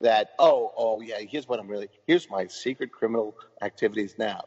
[0.00, 4.44] that, oh, oh, yeah, here's what I'm really, here's my secret criminal activities now.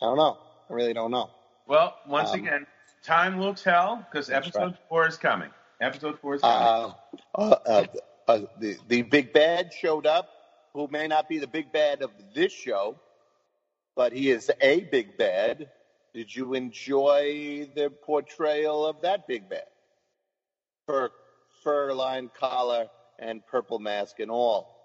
[0.00, 0.38] I don't know.
[0.68, 1.30] I really don't know.
[1.66, 2.66] Well, once Um, again,
[3.08, 4.76] time will tell because episode right.
[4.88, 5.48] four is coming.
[5.80, 6.92] Episode four is coming.
[7.34, 7.84] Uh, uh, uh,
[8.28, 10.28] uh, the, the big bad showed up,
[10.74, 12.96] who may not be the big bad of this show,
[13.96, 15.70] but he is a big bad.
[16.12, 19.64] Did you enjoy the portrayal of that big bad?
[20.86, 21.10] Fur,
[21.64, 24.76] fur lined collar and purple mask and all.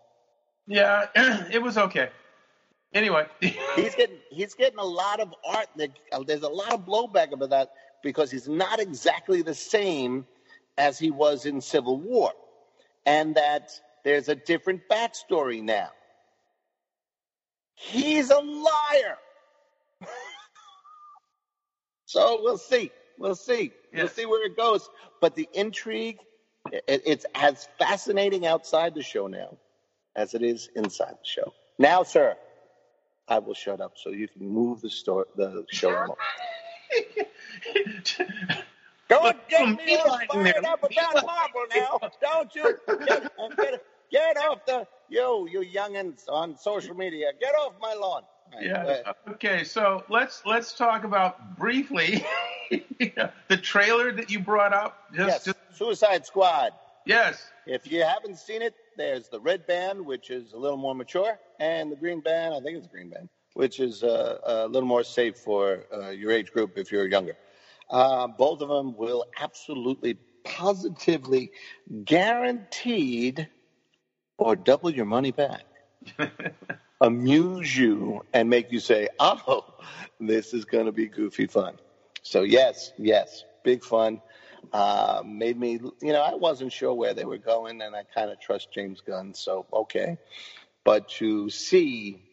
[0.65, 1.07] yeah,
[1.51, 2.09] it was okay.
[2.93, 5.65] Anyway, He's getting he's getting a lot of art.
[5.77, 7.71] That, uh, there's a lot of blowback about that
[8.03, 10.27] because he's not exactly the same
[10.77, 12.33] as he was in Civil War,
[13.05, 13.69] and that
[14.05, 15.89] there's a different backstory now.
[17.75, 19.17] He's a liar.
[22.05, 22.93] so we'll see.
[23.17, 23.73] We'll see.
[23.93, 24.13] We'll Yes.
[24.13, 24.89] see where it goes.
[25.21, 26.19] But the intrigue,
[26.71, 29.57] it, it's as fascinating outside the show now
[30.15, 31.53] as it is inside the show.
[31.79, 32.35] Now, sir,
[33.27, 36.15] I will shut up so you can move the store, the show along.
[39.09, 41.99] Don't get me all fired up about Marvel now.
[42.21, 42.77] Don't you?
[43.05, 47.27] Get, uh, get, get off the you you youngins on social media.
[47.39, 48.23] Get off my lawn.
[48.53, 49.11] Right, yeah.
[49.31, 52.25] Okay, so let's let's talk about briefly
[52.69, 55.03] the trailer that you brought up.
[55.13, 56.71] Just, Yes, just Suicide Squad.
[57.05, 57.47] yes.
[57.65, 61.39] If you haven't seen it, there's the red band, which is a little more mature,
[61.59, 62.53] and the green band.
[62.53, 66.31] I think it's green band, which is uh, a little more safe for uh, your
[66.31, 67.35] age group if you're younger.
[67.89, 71.51] Uh, both of them will absolutely, positively,
[72.05, 73.49] guaranteed,
[74.37, 75.65] or double your money back.
[77.01, 79.61] amuse you and make you say, "Oh,
[80.19, 81.77] this is going to be goofy fun."
[82.23, 84.21] So yes, yes, big fun.
[84.71, 88.31] Uh, made me, you know, I wasn't sure where they were going, and I kind
[88.31, 90.17] of trust James Gunn, so okay.
[90.85, 92.23] But to see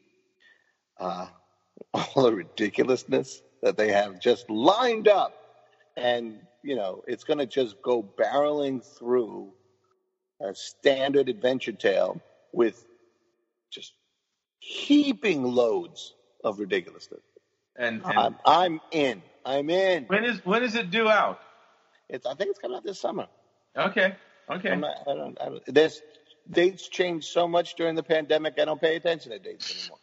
[1.00, 1.26] uh,
[1.94, 5.34] all the ridiculousness that they have just lined up,
[5.96, 9.52] and you know, it's going to just go barreling through
[10.40, 12.20] a standard adventure tale
[12.52, 12.84] with
[13.70, 13.92] just
[14.60, 17.20] heaping loads of ridiculousness.
[17.76, 19.22] And, and I'm, I'm in.
[19.44, 20.04] I'm in.
[20.04, 21.40] when is when is it due out?
[22.08, 22.26] It's.
[22.26, 23.26] I think it's coming out this summer.
[23.76, 24.14] Okay,
[24.50, 24.76] okay.
[24.76, 25.40] Not, I don't.
[25.40, 25.62] I don't.
[25.66, 26.02] There's
[26.50, 28.54] dates change so much during the pandemic.
[28.58, 29.98] I don't pay attention to dates anymore.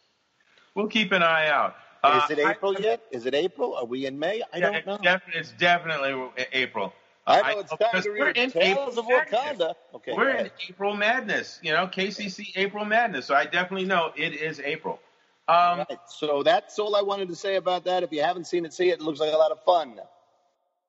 [0.74, 1.76] We'll keep an eye out.
[2.02, 3.02] Uh, Is it I- April yet?
[3.10, 3.74] Is it April?
[3.74, 4.42] Are we in May?
[4.52, 4.98] I yeah, don't it's, know.
[5.02, 6.14] def- it's definitely
[6.52, 6.92] April.
[7.26, 9.40] I know it's time to we're read in Tales April of Madness.
[9.40, 9.74] Wakanda.
[9.96, 10.50] Okay, We're in.
[10.70, 13.26] April Madness, you know, KCC April Madness.
[13.26, 14.98] So I definitely know it is April.
[15.46, 15.98] Um, Right.
[16.08, 18.02] So that's all I wanted to say about that.
[18.02, 18.94] If you haven't seen it, see it.
[18.94, 20.00] It looks like a lot of fun.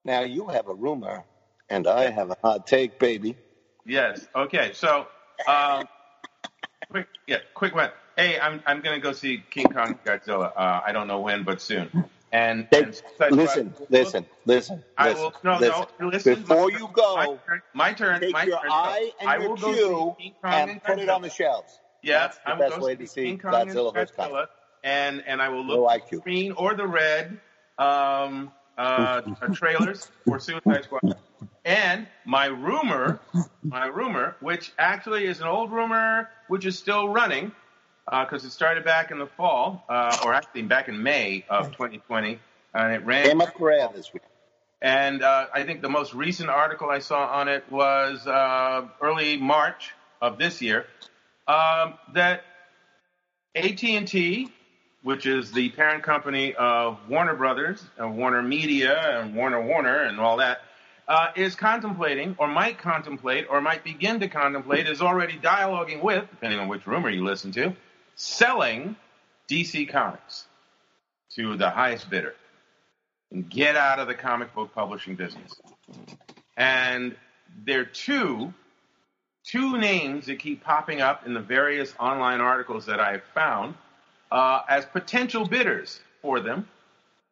[0.05, 1.25] Now you have a rumor,
[1.69, 3.35] and I have a hot take, baby.
[3.85, 4.25] Yes.
[4.33, 4.71] Okay.
[4.73, 5.07] So,
[5.47, 5.87] um,
[6.89, 7.89] quick, yeah, quick one.
[8.19, 10.51] Hey, I'm I'm gonna go see King Kong Godzilla.
[10.53, 11.89] Uh, I don't know when, but soon.
[12.33, 13.01] And, Hey, and
[13.31, 15.23] listen, listen, listen, I listen.
[15.23, 15.33] will.
[15.43, 15.85] No, listen.
[16.01, 16.07] no.
[16.09, 16.35] Listen.
[16.41, 17.61] Before you go, my turn.
[17.73, 18.19] My turn.
[18.19, 18.69] Take my your turn.
[18.71, 21.79] eye I and your will go cue Kong and put it on the shelves.
[22.03, 24.15] Yeah, That's the I will best way to see King Kong Godzilla and vs.
[24.15, 24.29] Kong.
[24.31, 24.47] Godzilla,
[24.83, 27.39] and and I will look at the green or the red
[27.77, 29.21] um, uh,
[29.53, 31.15] trailers for Suicide Squad.
[31.65, 33.19] And my rumor,
[33.63, 37.51] my rumor, which actually is an old rumor, which is still running,
[38.09, 42.39] because it started back in the fall, uh, or actually back in May of 2020,
[42.73, 43.25] and it ran.
[43.25, 44.23] Came up rare this week.
[44.81, 49.37] And uh, I think the most recent article I saw on it was uh, early
[49.37, 49.91] March
[50.21, 50.85] of this year
[51.47, 52.43] um, that
[53.55, 54.49] AT&T,
[55.03, 60.19] which is the parent company of Warner Brothers and Warner Media and Warner Warner and
[60.19, 60.61] all that,
[61.09, 66.29] uh, is contemplating, or might contemplate, or might begin to contemplate, is already dialoguing with,
[66.29, 67.75] depending on which rumor you listen to,
[68.19, 68.97] selling
[69.49, 70.45] DC Comics
[71.35, 72.35] to the highest bidder
[73.31, 75.53] and get out of the comic book publishing business.
[76.57, 77.15] And
[77.65, 78.53] there are two
[79.45, 83.73] two names that keep popping up in the various online articles that I've found
[84.31, 86.67] uh, as potential bidders for them,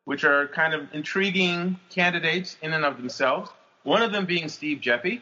[0.05, 3.51] which are kind of intriguing candidates in and of themselves.
[3.83, 5.21] One of them being Steve Geppi,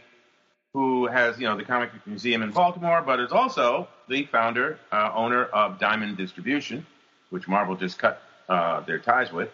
[0.76, 4.78] who has you know the Comic Book Museum in Baltimore, but is also the founder
[4.92, 6.86] uh, owner of Diamond Distribution,
[7.30, 9.50] which Marvel just cut uh, their ties with.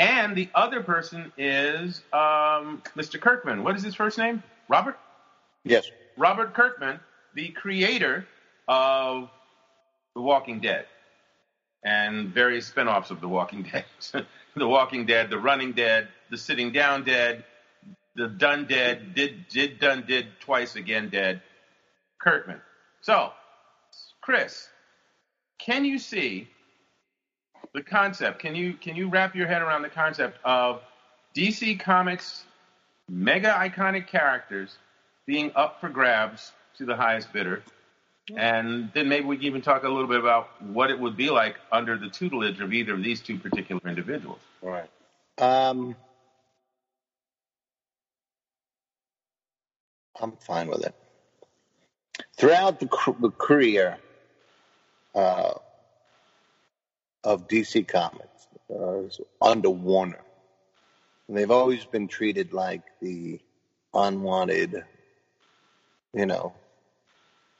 [0.00, 3.20] And the other person is um, Mr.
[3.20, 3.62] Kirkman.
[3.62, 4.42] What is his first name?
[4.68, 4.98] Robert.
[5.62, 5.88] Yes.
[6.16, 6.98] Robert Kirkman,
[7.36, 8.26] the creator
[8.66, 9.30] of
[10.16, 10.86] The Walking Dead
[11.84, 13.84] and various spin-offs of The Walking Dead.
[14.56, 17.44] the Walking Dead, The Running Dead, The Sitting Down Dead,
[18.18, 21.40] The Done Dead, Did Did Done Did Twice Again Dead.
[22.20, 22.60] Kirkman.
[23.00, 23.32] So,
[24.20, 24.68] Chris,
[25.58, 26.48] can you see
[27.72, 28.40] the concept?
[28.40, 30.82] Can you can you wrap your head around the concept of
[31.36, 32.44] DC Comics
[33.08, 34.76] mega iconic characters
[35.24, 37.62] being up for grabs to the highest bidder.
[38.36, 41.30] And then maybe we can even talk a little bit about what it would be
[41.30, 44.40] like under the tutelage of either of these two particular individuals.
[44.60, 44.88] Right.
[45.38, 45.96] Um,
[50.20, 50.94] I'm fine with it.
[52.36, 52.88] Throughout the,
[53.20, 53.98] the career
[55.14, 55.54] uh,
[57.24, 59.02] of DC Comics uh,
[59.44, 60.24] under Warner,
[61.28, 63.40] they've always been treated like the
[63.94, 64.84] unwanted
[66.14, 66.54] you know,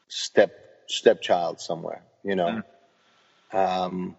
[0.08, 0.50] step
[0.86, 2.62] stepchild somewhere, you know.
[3.52, 3.84] Mm.
[3.84, 4.16] Um,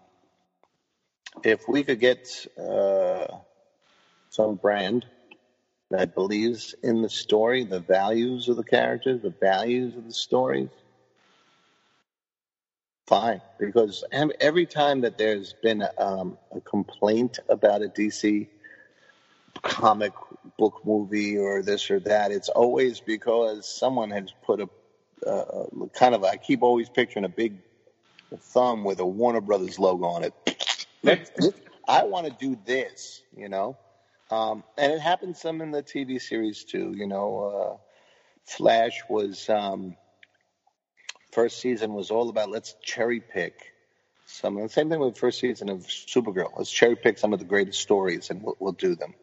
[1.44, 3.26] if we could get uh,
[4.30, 5.06] some brand
[5.90, 10.68] that believes in the story, the values of the characters, the values of the stories,
[13.06, 13.40] fine.
[13.58, 18.48] Because every time that there's been um, a complaint about a DC
[19.62, 20.12] comic
[20.58, 22.30] book movie or this or that.
[22.32, 24.68] It's always because someone has put a
[25.26, 26.24] uh, kind of.
[26.24, 27.54] I keep always picturing a big
[28.38, 30.34] thumb with a Warner Brothers logo on it.
[31.88, 33.76] I want to do this, you know.
[34.30, 36.94] Um, and it happened some in the TV series too.
[36.96, 37.76] You know, uh,
[38.44, 39.96] Flash was um,
[41.32, 43.72] first season was all about let's cherry pick
[44.26, 44.60] some.
[44.60, 46.52] The same thing with the first season of Supergirl.
[46.56, 49.14] Let's cherry pick some of the greatest stories and we'll, we'll do them.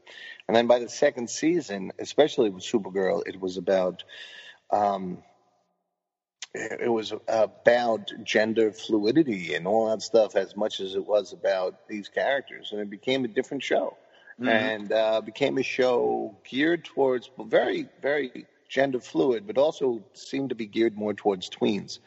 [0.48, 4.04] And then by the second season, especially with Supergirl, it was about
[4.72, 5.24] um,
[6.54, 11.88] it was about gender fluidity and all that stuff as much as it was about
[11.88, 13.96] these characters, and it became a different show,
[14.40, 14.48] mm-hmm.
[14.48, 20.56] and uh, became a show geared towards very, very gender fluid, but also seemed to
[20.56, 22.00] be geared more towards tweens.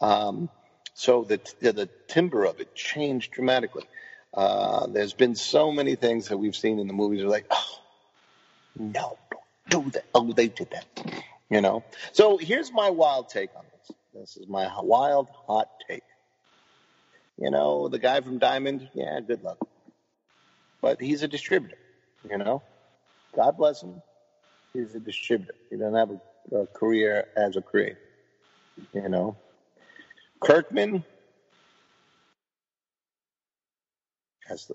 [0.00, 0.48] Um,
[0.94, 3.84] so the, the timber of it changed dramatically.
[4.32, 7.22] Uh, there's been so many things that we've seen in the movies.
[7.22, 7.80] We're like, oh,
[8.78, 9.18] no,
[9.68, 10.04] don't do that.
[10.14, 10.86] Oh, they did that.
[11.48, 11.84] You know?
[12.12, 13.96] So here's my wild take on this.
[14.14, 16.02] This is my wild, hot take.
[17.38, 19.58] You know, the guy from Diamond, yeah, good luck.
[20.86, 21.78] But he's a distributor,
[22.30, 22.62] you know?
[23.34, 24.00] God bless him.
[24.72, 25.56] He's a distributor.
[25.68, 27.98] He doesn't have a, a career as a creator,
[28.92, 29.36] you know?
[30.38, 31.02] Kirkman,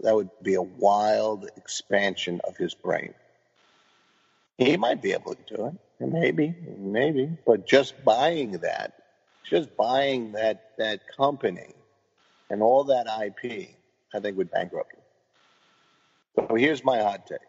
[0.02, 3.14] that would be a wild expansion of his brain.
[4.58, 5.76] He might be able to do it.
[6.02, 7.38] Maybe, maybe.
[7.48, 8.96] But just buying that,
[9.50, 11.74] just buying that that company
[12.50, 13.70] and all that IP,
[14.14, 15.01] I think would bankrupt him.
[16.36, 17.40] So here's my hot take.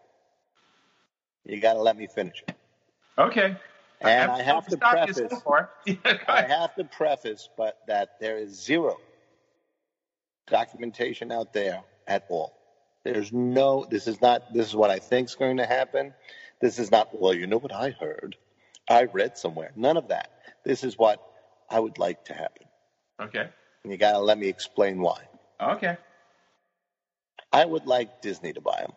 [1.45, 2.57] You got to let me finish it.
[3.19, 3.57] Okay.
[4.01, 5.33] And I have, to preface.
[6.29, 8.97] I have to preface, but that there is zero
[10.49, 12.53] documentation out there at all.
[13.05, 13.87] There's no.
[13.89, 14.53] This is not.
[14.53, 16.15] This is what I think is going to happen.
[16.63, 18.37] This is not, well, you know what I heard?
[18.89, 19.73] I read somewhere.
[19.75, 20.31] None of that.
[20.65, 21.21] This is what
[21.69, 22.67] I would like to happen.
[23.21, 23.49] Okay.
[23.83, 25.23] And you got to let me explain why.
[25.61, 25.97] Okay.
[27.53, 28.93] I would like Disney to buy them.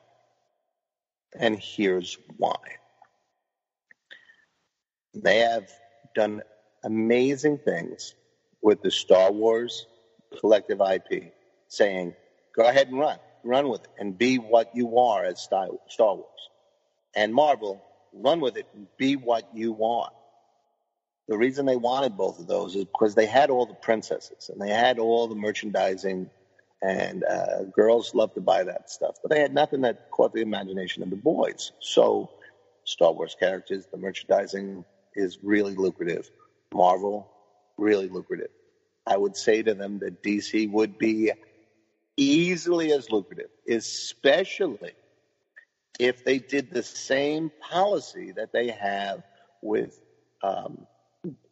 [1.40, 2.56] And here's why.
[5.16, 5.70] They have
[6.16, 6.44] done
[6.86, 8.16] amazing things
[8.62, 9.88] with the Star Wars
[10.40, 11.34] collective IP,
[11.70, 12.16] saying,
[12.56, 16.50] go ahead and run, run with it, and be what you are as Star Wars
[17.16, 17.84] and Marvel,
[18.14, 20.14] run with it and be what you want.
[21.30, 24.62] The reason they wanted both of those is because they had all the princesses and
[24.62, 26.30] they had all the merchandising,
[26.82, 29.16] and uh, girls love to buy that stuff.
[29.22, 31.72] But they had nothing that caught the imagination of the boys.
[31.80, 32.30] So
[32.86, 33.86] Star Wars characters.
[33.92, 36.30] The merchandising is really lucrative.
[36.74, 37.32] Marvel,
[37.78, 38.50] really lucrative.
[39.06, 41.32] I would say to them that DC would be
[42.18, 44.94] easily as lucrative, especially
[46.00, 49.22] if they did the same policy that they have
[49.62, 50.00] with
[50.44, 50.86] um,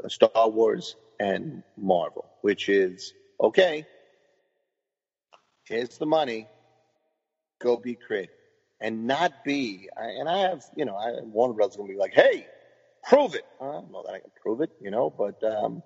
[0.07, 3.86] Star Wars and Marvel, which is okay,
[5.74, 6.47] here's the money,
[7.61, 8.30] go be creative.
[8.80, 12.13] And not be, and I have, you know, I, Warner Brothers going to be like,
[12.13, 12.45] hey,
[13.03, 13.43] prove it.
[13.61, 15.84] I don't know that I can prove it, you know, but um,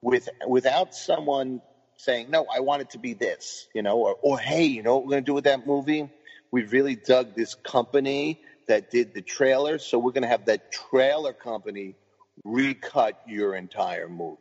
[0.00, 1.60] with without someone
[1.96, 4.96] saying, no, I want it to be this, you know, or, or hey, you know
[4.96, 6.08] what we're going to do with that movie?
[6.52, 10.70] We really dug this company that did the trailer, so we're going to have that
[10.70, 11.96] trailer company
[12.44, 14.38] recut your entire movie.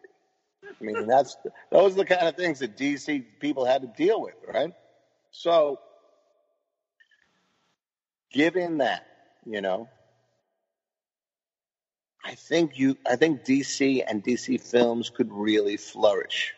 [0.79, 1.37] I mean, that's
[1.71, 4.73] those are the kind of things that DC people had to deal with, right?
[5.31, 5.79] So,
[8.31, 9.05] given that,
[9.45, 9.89] you know,
[12.23, 16.53] I think you, I think DC and DC films could really flourish,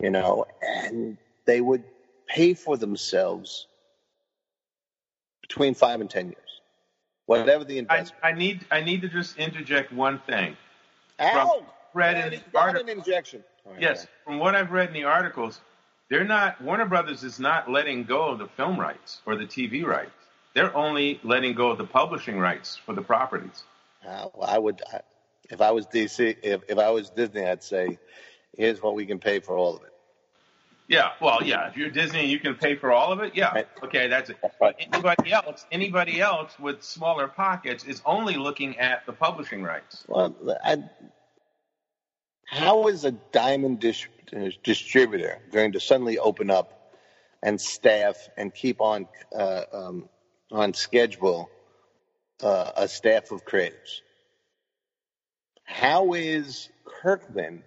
[0.00, 1.84] you know, and they would
[2.28, 3.66] pay for themselves
[5.40, 6.60] between five and ten years,
[7.26, 8.24] whatever the I, investment.
[8.24, 10.56] I need I need to just interject one thing.
[11.20, 11.64] Ow!
[11.94, 13.44] Read in he got an injection.
[13.64, 15.60] Right, Yes, from what I've read in the articles,
[16.08, 19.84] they're not Warner Brothers is not letting go of the film rights or the TV
[19.84, 20.10] rights.
[20.54, 23.62] They're only letting go of the publishing rights for the properties.
[24.06, 25.00] Uh, well, I would, I,
[25.50, 27.98] if I was DC, if, if I was Disney, I'd say,
[28.56, 29.92] here's what we can pay for all of it.
[30.88, 31.68] Yeah, well, yeah.
[31.68, 33.36] If you're Disney, you can pay for all of it.
[33.36, 34.38] Yeah, okay, that's it.
[34.58, 40.02] But anybody else, anybody else with smaller pockets is only looking at the publishing rights.
[40.08, 40.34] Well,
[40.64, 40.82] I,
[42.50, 44.08] how is a diamond dis-
[44.64, 46.94] distributor going to suddenly open up
[47.42, 50.08] and staff and keep on uh, um,
[50.52, 51.50] on schedule
[52.42, 54.00] uh, a staff of creatives?
[55.64, 57.64] How is Kirkman?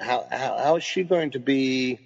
[0.00, 2.00] How, how how is she going to be?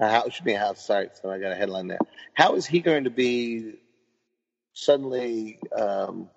[0.00, 1.98] uh, How should be how sorry, so I got a headline there.
[2.34, 3.74] How is he going to be
[4.74, 6.30] suddenly um,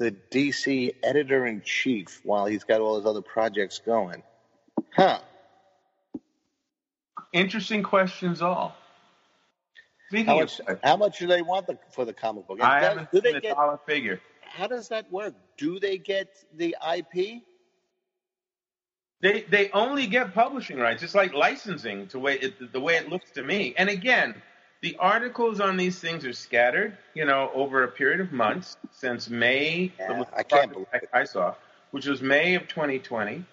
[0.00, 4.22] the DC editor in chief while he's got all his other projects going?
[4.96, 5.20] Huh?
[7.34, 8.74] Interesting questions, all.
[10.10, 10.60] How of, much?
[10.82, 12.58] How much do they want the, for the comic book?
[12.62, 13.54] I does- haven't do seen a get?
[13.54, 14.20] dollar figure.
[14.40, 15.34] How does that work?
[15.58, 17.42] Do they get the IP?
[19.20, 21.02] They they only get publishing rights.
[21.02, 23.74] It's like licensing to way it, the way it looks to me.
[23.76, 24.34] And again,
[24.82, 29.28] the articles on these things are scattered, you know, over a period of months since
[29.28, 29.92] May.
[29.98, 31.08] Yeah, I can't believe it.
[31.12, 31.54] I saw,
[31.90, 33.44] which was May of 2020.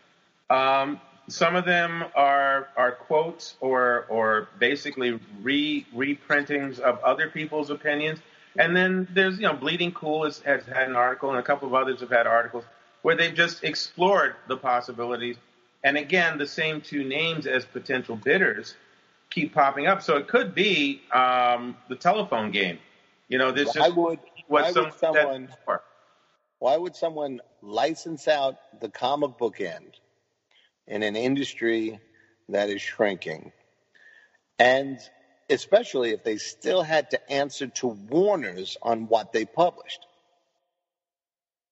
[0.50, 7.70] Um, some of them are are quotes or or basically re reprintings of other people's
[7.70, 8.20] opinions.
[8.58, 11.68] And then there's you know Bleeding Cool has, has had an article, and a couple
[11.68, 12.64] of others have had articles
[13.02, 15.36] where they've just explored the possibilities.
[15.84, 18.76] And again, the same two names as potential bidders
[19.30, 20.02] keep popping up.
[20.02, 22.80] So it could be um, the telephone game.
[23.28, 25.50] You know, this Why is would what why someone would someone
[26.60, 30.00] why would someone license out the comic book end
[30.88, 32.00] in an industry
[32.50, 33.52] that is shrinking?
[34.58, 35.00] And
[35.50, 40.06] especially if they still had to answer to Warner's on what they published.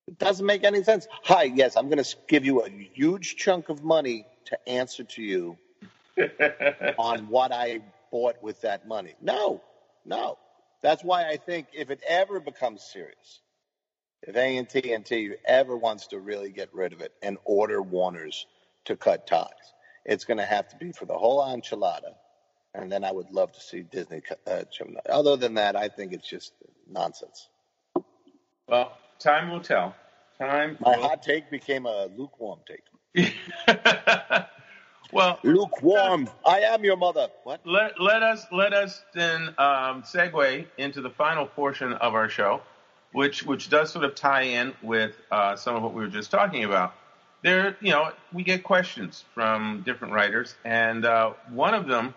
[0.06, 1.08] It doesn't make any sense.
[1.24, 5.22] Hi, yes, I'm going to give you a huge chunk of money to answer to
[5.22, 5.58] you
[6.98, 9.14] on what I bought with that money.
[9.20, 9.62] No,
[10.04, 10.38] no.
[10.82, 13.40] That's why I think if it ever becomes serious,
[14.22, 18.46] if AT&T and T ever wants to really get rid of it and order Warner's
[18.86, 19.48] to cut ties,
[20.04, 22.14] it's going to have to be for the whole enchilada.
[22.74, 24.22] And then I would love to see Disney.
[24.46, 24.64] Uh.
[25.08, 26.52] Other than that, I think it's just
[26.88, 27.48] nonsense.
[28.68, 29.94] Well, time will tell.
[30.38, 30.76] Time.
[30.80, 32.84] My will- hot take became a lukewarm take.
[35.12, 36.28] well, Lukewarm.
[36.44, 37.28] I am your mother.
[37.44, 37.60] What?
[37.64, 42.60] let, let us let us then um, segue into the final portion of our show,
[43.12, 46.30] which which does sort of tie in with uh, some of what we were just
[46.30, 46.94] talking about.
[47.42, 52.14] There, you know, we get questions from different writers, and uh, one of them,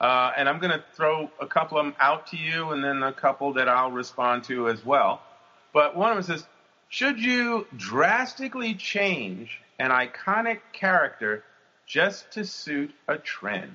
[0.00, 3.02] uh, and I'm going to throw a couple of them out to you, and then
[3.02, 5.22] a couple that I'll respond to as well.
[5.72, 6.46] But one of them says,
[6.88, 11.44] should you drastically change an iconic character
[11.88, 13.74] just to suit a trend?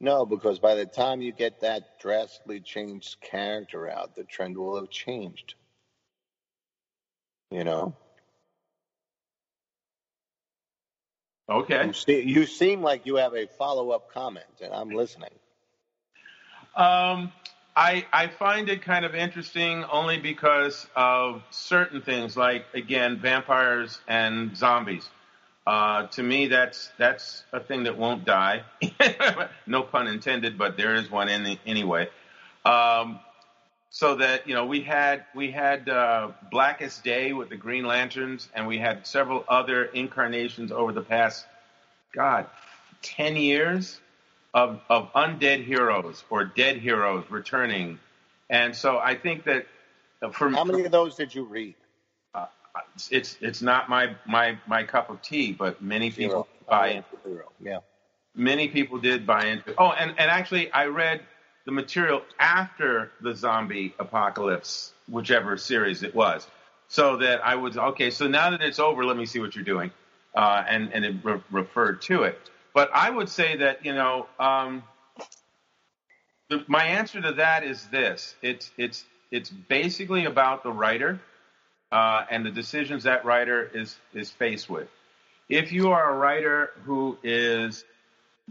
[0.00, 4.76] No, because by the time you get that drastically changed character out, the trend will
[4.76, 5.54] have changed.
[7.50, 7.96] You know?
[11.48, 11.86] Okay.
[11.86, 15.30] You, see, you seem like you have a follow up comment, and I'm listening.
[16.76, 17.32] Um,
[17.74, 24.00] I I find it kind of interesting only because of certain things, like again, vampires
[24.06, 25.08] and zombies.
[25.68, 28.62] Uh, to me, that's that's a thing that won't die.
[29.66, 32.08] no pun intended, but there is one in the, anyway.
[32.64, 33.20] Um,
[33.90, 38.48] so that you know, we had we had uh, Blackest Day with the Green Lanterns,
[38.54, 41.44] and we had several other incarnations over the past,
[42.14, 42.46] God,
[43.02, 44.00] ten years
[44.54, 47.98] of, of undead heroes or dead heroes returning.
[48.48, 49.66] And so I think that
[50.22, 51.74] uh, for how many of those did you read?
[53.10, 56.48] It's it's not my my my cup of tea, but many people Zero.
[56.68, 57.08] buy into.
[57.24, 57.52] Zero.
[57.60, 57.78] Yeah.
[58.34, 59.74] Many people did buy into.
[59.78, 61.22] Oh, and and actually, I read
[61.64, 66.46] the material after the zombie apocalypse, whichever series it was,
[66.88, 68.10] so that I was okay.
[68.10, 69.90] So now that it's over, let me see what you're doing,
[70.34, 72.38] uh, and and it re- referred to it.
[72.74, 74.82] But I would say that you know, um,
[76.48, 81.20] the, my answer to that is this: it's it's it's basically about the writer
[81.90, 84.88] uh, and the decisions that writer is is faced with.
[85.48, 87.84] If you are a writer who is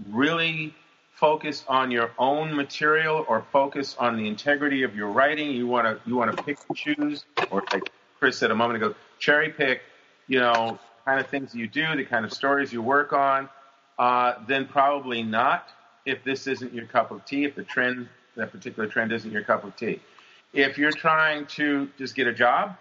[0.10, 0.74] really
[1.14, 5.86] focused on your own material or focused on the integrity of your writing, you want
[5.86, 9.50] to you want to pick and choose, or like Chris said a moment ago, cherry
[9.50, 9.82] pick,
[10.28, 13.50] you know, kind of things you do, the kind of stories you work on
[13.98, 15.70] uh, then probably not
[16.06, 19.44] if this isn't your cup of tea, if the trend, that particular trend isn't your
[19.44, 20.00] cup of tea.
[20.54, 22.78] If you're trying to just get a job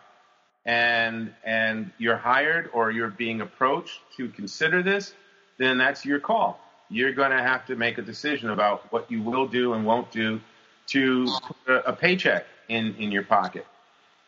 [0.66, 5.14] and and you're hired or you're being approached to consider this,
[5.58, 6.60] then that's your call.
[6.90, 10.10] You're going to have to make a decision about what you will do and won't
[10.10, 10.40] do
[10.88, 13.66] to put a, a paycheck in, in your pocket.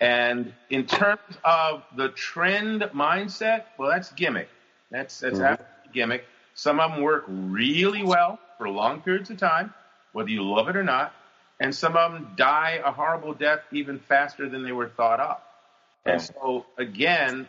[0.00, 4.48] And in terms of the trend mindset, well, that's gimmick.
[4.90, 5.92] That's that's mm-hmm.
[5.92, 6.24] gimmick.
[6.54, 9.74] Some of them work really well for long periods of time,
[10.12, 11.12] whether you love it or not,
[11.60, 15.38] and some of them die a horrible death even faster than they were thought of.
[16.04, 17.48] And so, again,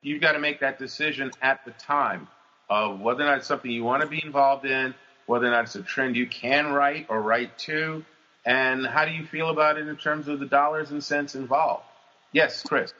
[0.00, 2.28] you've got to make that decision at the time
[2.70, 4.94] of whether or not it's something you want to be involved in,
[5.26, 8.04] whether or not it's a trend you can write or write to,
[8.44, 11.84] and how do you feel about it in terms of the dollars and cents involved?
[12.32, 12.92] Yes, Chris.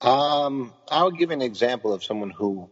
[0.00, 2.68] Um, I'll give an example of someone who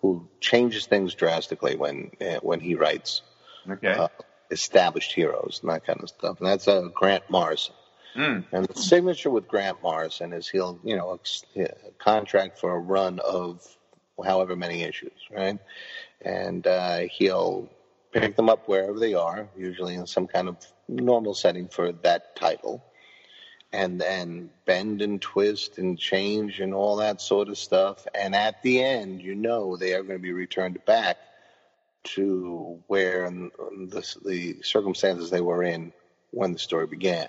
[0.00, 3.22] who changes things drastically when uh, when he writes
[3.70, 3.92] okay.
[3.92, 4.08] uh,
[4.50, 6.38] established heroes and that kind of stuff.
[6.38, 7.74] And that's uh, Grant Morrison.
[8.14, 8.44] Mm.
[8.52, 11.18] And the signature with Grant Morrison is he'll you know
[11.56, 13.66] a, contract for a run of
[14.24, 15.58] however many issues, right?
[16.20, 17.70] And uh, he'll
[18.12, 20.56] pick them up wherever they are, usually in some kind of
[20.88, 22.84] normal setting for that title
[23.72, 28.06] and then bend and twist and change and all that sort of stuff.
[28.14, 31.16] And at the end, you know they are going to be returned back
[32.04, 35.92] to where the, the circumstances they were in
[36.30, 37.28] when the story began.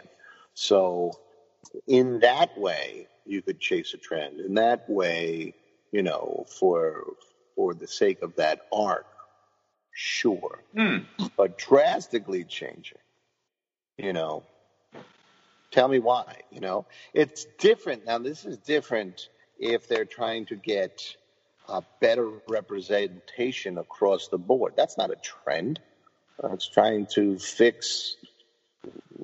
[0.53, 1.11] So,
[1.87, 4.39] in that way, you could chase a trend.
[4.39, 5.53] In that way,
[5.91, 7.05] you know, for
[7.55, 9.05] for the sake of that arc,
[9.93, 10.63] sure.
[10.75, 11.05] Mm.
[11.37, 12.97] But drastically changing,
[13.97, 14.43] you know,
[15.73, 16.41] Tell me why.
[16.51, 16.85] You know,
[17.15, 18.19] it's different now.
[18.19, 21.01] This is different if they're trying to get
[21.67, 24.73] a better representation across the board.
[24.77, 25.79] That's not a trend.
[26.43, 28.17] it's trying to fix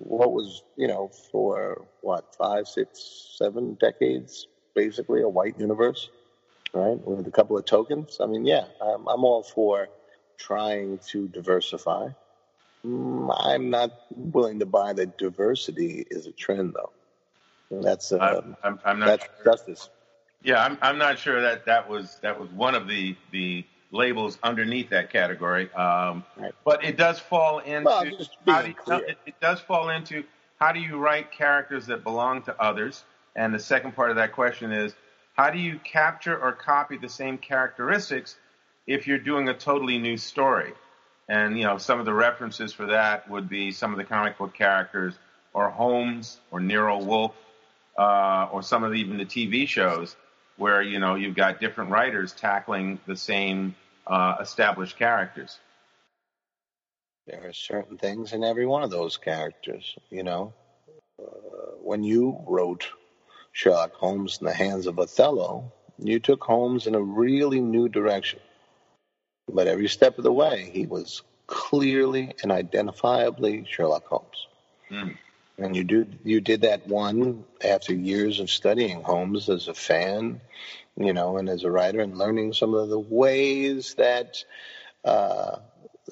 [0.04, 6.10] what was, you know, for what five, six, seven decades, basically a white universe,
[6.74, 7.00] right?
[7.06, 8.18] With a couple of tokens.
[8.22, 9.90] I mean, yeah, I'm, I'm all for
[10.38, 12.10] trying to diversify.
[12.86, 17.82] Mm, I'm not willing to buy that diversity is a trend, though.
[17.82, 19.54] That's uh, I'm, I'm, not that's sure.
[19.54, 19.90] justice.
[20.42, 24.38] Yeah, I'm, I'm not sure that that was that was one of the the labels
[24.44, 25.72] underneath that category.
[25.74, 26.54] Um, right.
[26.64, 28.06] But it does fall into well,
[28.48, 28.76] how do you,
[29.08, 30.24] it, it does fall into
[30.60, 33.04] how do you write characters that belong to others?
[33.36, 34.94] And the second part of that question is
[35.34, 38.36] how do you capture or copy the same characteristics
[38.86, 40.74] if you're doing a totally new story?
[41.30, 44.38] And you know, some of the references for that would be some of the comic
[44.38, 45.14] book characters,
[45.54, 47.36] or Holmes, or Nero Wolfe,
[47.98, 50.16] uh, or some of the, even the TV shows,
[50.60, 55.58] where you know you've got different writers tackling the same uh, established characters.
[57.26, 59.96] There are certain things in every one of those characters.
[60.10, 60.54] You know,
[61.22, 61.26] uh,
[61.82, 62.88] when you wrote
[63.52, 68.40] Sherlock Holmes in the hands of Othello, you took Holmes in a really new direction.
[69.52, 74.48] But every step of the way, he was clearly and identifiably Sherlock Holmes.
[74.92, 75.18] Mm.
[75.62, 80.42] And you do you did that one after years of studying Holmes as a fan,
[80.96, 84.44] you know, and as a writer, and learning some of the ways that
[85.04, 85.58] uh,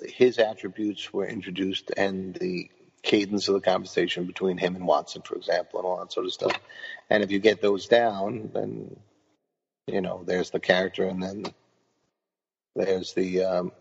[0.04, 2.70] his attributes were introduced and the
[3.04, 6.34] cadence of the conversation between him and Watson, for example, and all that sort of
[6.34, 6.60] stuff.
[7.10, 8.98] And if you get those down, then
[9.88, 11.46] you know there's the character, and then
[12.76, 13.72] there's the um,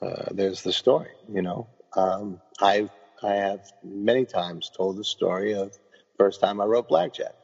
[0.00, 1.10] uh, there's the story.
[1.30, 2.88] You know, um, I
[3.24, 5.76] I have many times told the story of
[6.18, 7.34] first time I wrote Blackjack.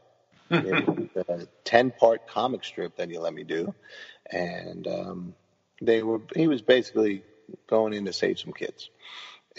[0.51, 3.75] a ten part comic strip that he let me do,
[4.31, 5.35] and um,
[5.83, 7.23] they were he was basically
[7.69, 8.89] going in to save some kids,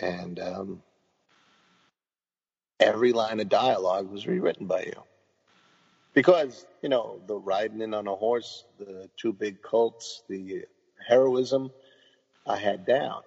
[0.01, 0.83] and um,
[2.79, 5.03] every line of dialogue was rewritten by you.
[6.13, 10.65] Because you know the riding in on a horse, the two big colts, the
[11.07, 11.71] heroism
[12.47, 13.21] I had down,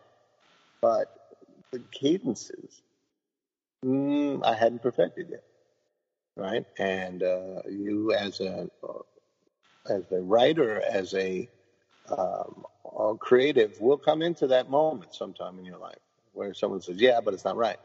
[0.81, 1.22] but
[1.73, 2.83] the cadences
[3.85, 5.45] mm, I hadn't perfected yet,
[6.37, 6.65] right?
[6.79, 8.69] And uh, you as a
[9.91, 11.49] as a writer, as a
[12.09, 12.65] um,
[13.19, 15.99] creative, will come into that moment sometime in your life
[16.33, 17.79] where someone says, "Yeah, but it's not right,"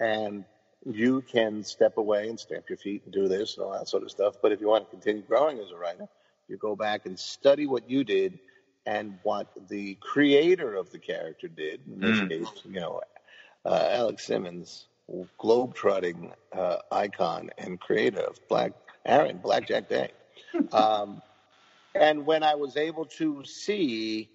[0.00, 0.44] and
[0.90, 4.02] you can step away and stamp your feet and do this and all that sort
[4.02, 4.36] of stuff.
[4.42, 6.08] But if you want to continue growing as a writer,
[6.48, 8.38] you go back and study what you did
[8.84, 11.80] and what the creator of the character did.
[11.86, 12.28] In this mm.
[12.28, 13.00] case, you know,
[13.64, 14.86] uh, Alex Simmons,
[15.38, 18.72] globe-trotting uh, icon and creator of Black
[19.04, 20.10] Aaron Blackjack Day.
[20.70, 21.22] Um,
[21.94, 24.28] and when I was able to see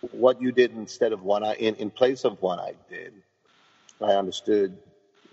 [0.00, 3.14] what you did instead of what I in, in place of what I did,
[4.00, 4.76] I understood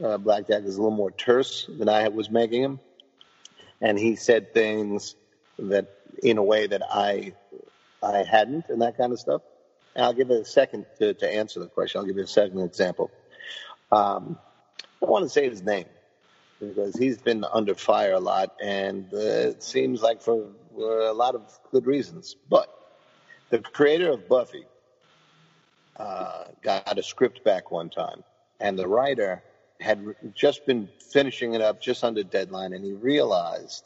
[0.04, 2.80] uh, Blackjack is a little more terse than I was making him,
[3.82, 5.16] and he said things
[5.58, 5.88] that
[6.22, 7.34] in a way that I
[8.02, 9.42] I hadn't, and that kind of stuff.
[9.96, 12.00] And I'll give it a second to, to answer the question.
[12.00, 13.12] I'll give you a second example.
[13.92, 14.38] Um,
[15.02, 15.86] I want to say his name
[16.60, 21.14] because he's been under fire a lot, and uh, it seems like for, for a
[21.14, 22.36] lot of good reasons.
[22.50, 22.68] But
[23.50, 24.66] the creator of Buffy
[25.98, 28.24] uh, got a script back one time,
[28.60, 29.42] and the writer
[29.80, 33.86] had just been finishing it up just under deadline, and he realized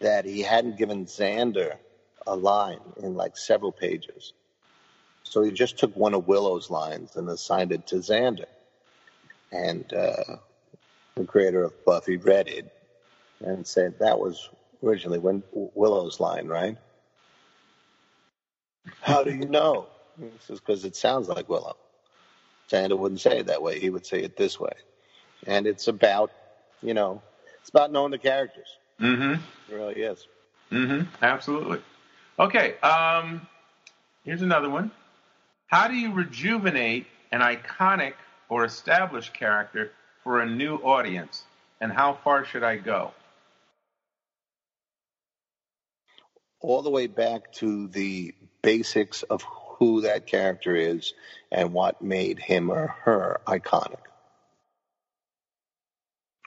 [0.00, 1.76] that he hadn't given Xander
[2.26, 4.34] a line in like several pages.
[5.22, 8.46] So he just took one of Willow's lines and assigned it to Xander.
[9.50, 10.36] And uh,
[11.14, 12.72] the creator of Buffy read it
[13.40, 14.48] and said that was
[14.82, 16.76] originally when Willow's line, right?
[19.00, 19.86] How do you know?
[20.18, 21.76] He says, because it sounds like Willow.
[22.70, 23.78] Xander wouldn't say it that way.
[23.78, 24.72] He would say it this way
[25.46, 26.30] and it's about
[26.82, 27.22] you know
[27.60, 28.68] it's about knowing the characters.
[29.00, 29.34] Mm-hmm.
[29.72, 30.26] It really is.
[30.72, 31.06] Mm-hmm.
[31.22, 31.80] Absolutely.
[32.38, 32.78] Okay.
[32.80, 33.46] Um,
[34.24, 34.90] here's another one.
[35.66, 38.14] How do you rejuvenate an iconic
[38.48, 39.92] or established character
[40.22, 41.44] for a new audience,
[41.80, 43.12] and how far should I go?
[46.60, 49.44] All the way back to the basics of
[49.78, 51.14] who that character is
[51.52, 54.00] and what made him or her iconic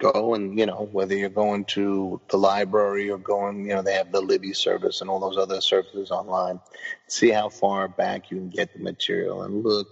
[0.02, 3.94] go and you know whether you're going to the library or going you know they
[3.94, 6.60] have the libby service and all those other services online
[7.08, 9.88] see how far back you can get the material and look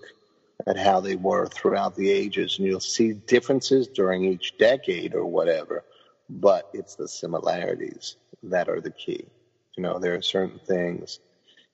[0.67, 5.25] at how they were throughout the ages and you'll see differences during each decade or
[5.25, 5.83] whatever
[6.29, 9.25] but it's the similarities that are the key
[9.77, 11.19] you know there are certain things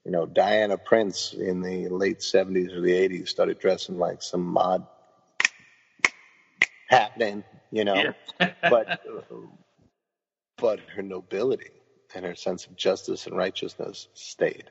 [0.05, 4.45] you know diana prince in the late 70s or the 80s started dressing like some
[4.45, 4.85] mod
[6.89, 8.13] happening you know.
[8.39, 8.53] Yeah.
[8.69, 8.99] but
[10.57, 11.71] but her nobility
[12.13, 14.69] and her sense of justice and righteousness stayed,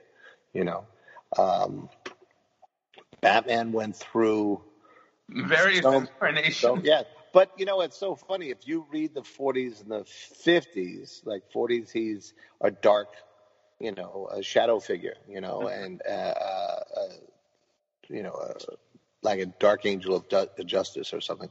[0.55, 0.87] you know.
[1.39, 1.91] Um,
[3.25, 4.61] Batman went through
[5.31, 6.59] various so, incarnations.
[6.59, 10.05] So, yeah, but you know it's so funny if you read the 40s and the
[10.05, 13.15] 50s, like 40s, he's a dark,
[13.81, 15.85] you know, a shadow figure, you know, mm-hmm.
[15.85, 17.15] and uh, uh, uh,
[18.11, 18.75] you know, uh,
[19.23, 21.51] like a dark angel of justice or something.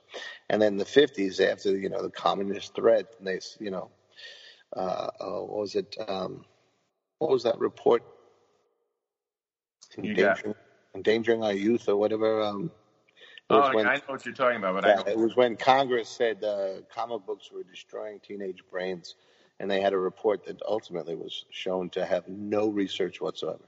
[0.51, 3.89] And then the 50s, after you know the communist threat, and they you know,
[4.77, 5.97] uh, uh, what was it?
[6.07, 6.45] Um,
[7.17, 8.03] what was that report?
[9.97, 10.55] Endangering,
[10.95, 12.41] endangering our youth or whatever.
[12.41, 12.71] Um,
[13.49, 16.43] oh, when, I know what you're talking about, but yeah, it was when Congress said
[16.43, 19.15] uh, comic books were destroying teenage brains,
[19.59, 23.67] and they had a report that ultimately was shown to have no research whatsoever.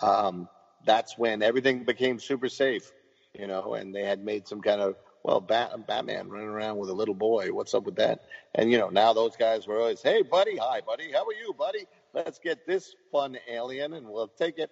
[0.00, 0.48] Um,
[0.84, 2.92] that's when everything became super safe
[3.34, 6.90] you know, and they had made some kind of well, Bat- Batman running around with
[6.90, 7.52] a little boy.
[7.52, 8.20] What's up with that?
[8.54, 11.52] And you know, now those guys were always, "Hey, buddy, hi, buddy, how are you,
[11.52, 11.86] buddy?
[12.14, 14.70] Let's get this fun alien, and we'll take it."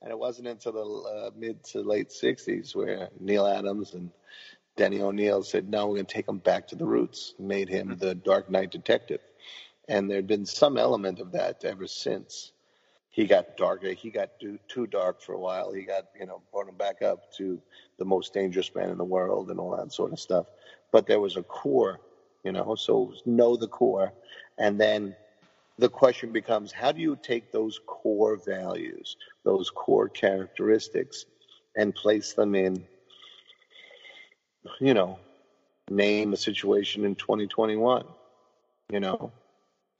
[0.00, 4.10] And it wasn't until the uh, mid to late '60s where Neal Adams and
[4.78, 7.96] Denny O'Neil said, no, we're going to take him back to the roots, made him
[7.98, 9.20] the Dark Knight detective.
[9.88, 12.52] And there had been some element of that ever since.
[13.10, 13.88] He got darker.
[13.88, 15.72] He got too, too dark for a while.
[15.72, 17.60] He got, you know, brought him back up to
[17.98, 20.46] the most dangerous man in the world and all that sort of stuff.
[20.92, 21.98] But there was a core,
[22.44, 24.12] you know, so know the core.
[24.58, 25.16] And then
[25.78, 31.24] the question becomes how do you take those core values, those core characteristics,
[31.76, 32.84] and place them in
[34.80, 35.18] you know,
[35.90, 38.04] name a situation in 2021.
[38.90, 39.32] You know,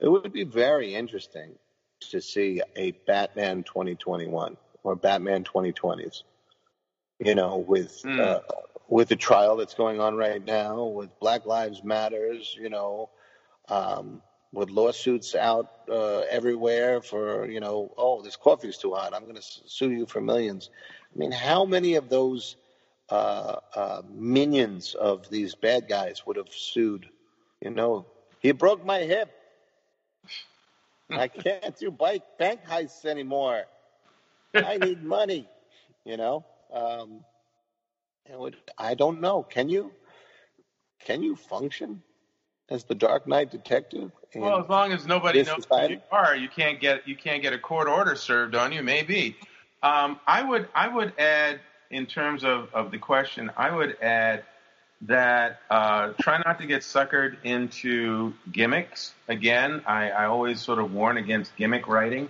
[0.01, 1.53] it would be very interesting
[2.11, 6.23] to see a Batman 2021 or Batman 2020s.
[7.19, 8.21] You know, with mm.
[8.21, 8.41] uh,
[8.89, 12.57] with the trial that's going on right now, with Black Lives Matters.
[12.59, 13.11] You know,
[13.69, 14.23] um,
[14.53, 19.15] with lawsuits out uh, everywhere for you know, oh, this coffee's too hot.
[19.15, 20.71] I'm going to sue you for millions.
[21.15, 22.57] I mean, how many of those
[23.11, 27.09] uh, uh, minions of these bad guys would have sued.
[27.61, 28.07] You know,
[28.41, 29.31] he broke my hip.
[31.11, 33.65] I can't do bike bank heists anymore.
[34.55, 35.49] I need money.
[36.05, 37.25] You know, um,
[38.31, 39.43] would, I don't know.
[39.43, 39.93] Can you?
[41.01, 42.03] Can you function
[42.69, 44.11] as the Dark Knight detective?
[44.35, 45.95] Well, as long as nobody knows society?
[45.95, 48.83] who you are, you can't get you can't get a court order served on you.
[48.83, 49.37] Maybe.
[49.83, 51.61] Um, I would I would add
[51.91, 54.45] in terms of, of the question, I would add
[55.03, 59.15] that uh, try not to get suckered into gimmicks.
[59.29, 62.29] Again, I, I always sort of warn against gimmick writing.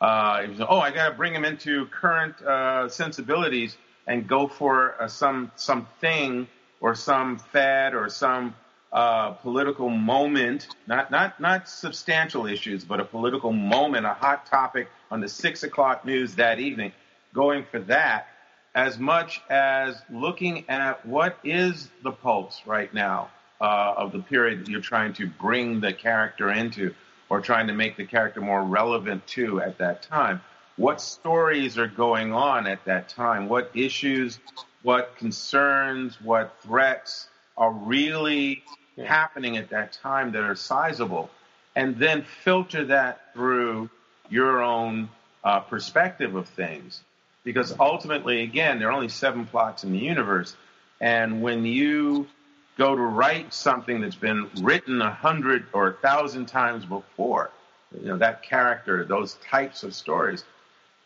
[0.00, 3.76] Uh, oh, I got to bring them into current uh, sensibilities
[4.06, 6.48] and go for uh, some something
[6.80, 8.54] or some fad or some
[8.92, 14.88] uh, political moment, not not not substantial issues, but a political moment, a hot topic
[15.10, 16.92] on the six o'clock news that evening.
[17.32, 18.26] Going for that
[18.74, 23.30] as much as looking at what is the pulse right now
[23.60, 26.94] uh, of the period that you're trying to bring the character into
[27.28, 30.40] or trying to make the character more relevant to at that time.
[30.76, 33.48] What stories are going on at that time?
[33.48, 34.38] What issues,
[34.82, 38.64] what concerns, what threats are really
[38.96, 39.06] yeah.
[39.06, 41.30] happening at that time that are sizable?
[41.76, 43.90] And then filter that through
[44.28, 45.08] your own
[45.44, 47.02] uh, perspective of things
[47.44, 50.56] because ultimately, again, there are only seven plots in the universe.
[51.00, 52.28] And when you
[52.76, 57.50] go to write something that's been written a hundred or a thousand times before,
[57.98, 60.44] you know, that character, those types of stories,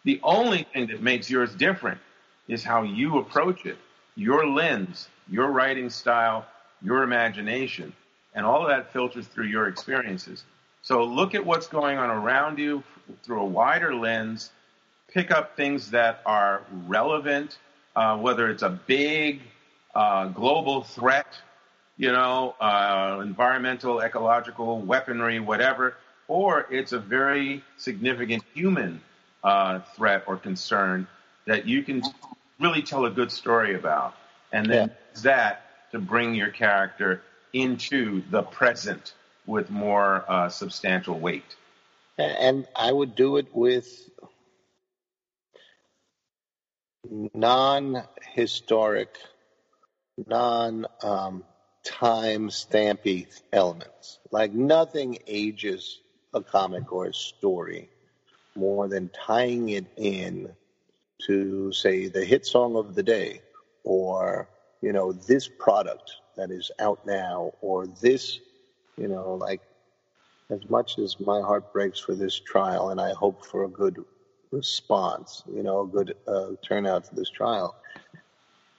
[0.05, 2.01] the only thing that makes yours different
[2.49, 3.79] is how you approach it,
[4.17, 6.45] your lens, your writing style,
[6.85, 7.93] your imagination,
[8.35, 10.45] and all of that filters through your experiences.
[10.83, 12.83] So look at what's going on around you
[13.23, 14.51] through a wider lens
[15.15, 17.59] pick up things that are relevant,
[17.95, 19.41] uh, whether it's a big
[19.95, 21.27] uh, global threat,
[21.97, 29.01] you know, uh, environmental, ecological, weaponry, whatever, or it's a very significant human
[29.45, 31.07] uh, threat or concern
[31.47, 32.03] that you can
[32.59, 34.17] really tell a good story about.
[34.53, 35.23] And then yeah.
[35.23, 35.64] that
[35.95, 37.23] to bring your character
[37.53, 39.15] into the present
[39.47, 41.57] with more uh, substantial weight.
[42.19, 43.87] And I would do it with
[47.33, 49.17] non-historic,
[50.27, 51.45] non-time
[52.49, 54.19] stampy elements.
[54.31, 56.01] Like nothing ages
[56.33, 57.89] a comic or a story
[58.57, 60.51] more than tying it in
[61.27, 63.41] to say the hit song of the day
[63.85, 64.49] or
[64.85, 68.41] you know this product that is out now or this
[68.97, 69.61] you know like
[70.51, 74.05] as much as my heart breaks for this trial and i hope for a good
[74.55, 77.75] response, you know, a good uh, turnout for this trial.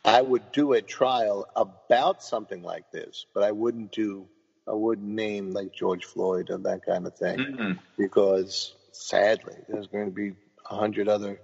[0.04, 4.28] I would do a trial about something like this, but I wouldn't do,
[4.68, 7.72] I wouldn't name like George Floyd or that kind of thing, mm-hmm.
[7.98, 10.34] because sadly, there's going to be
[10.70, 11.42] a hundred other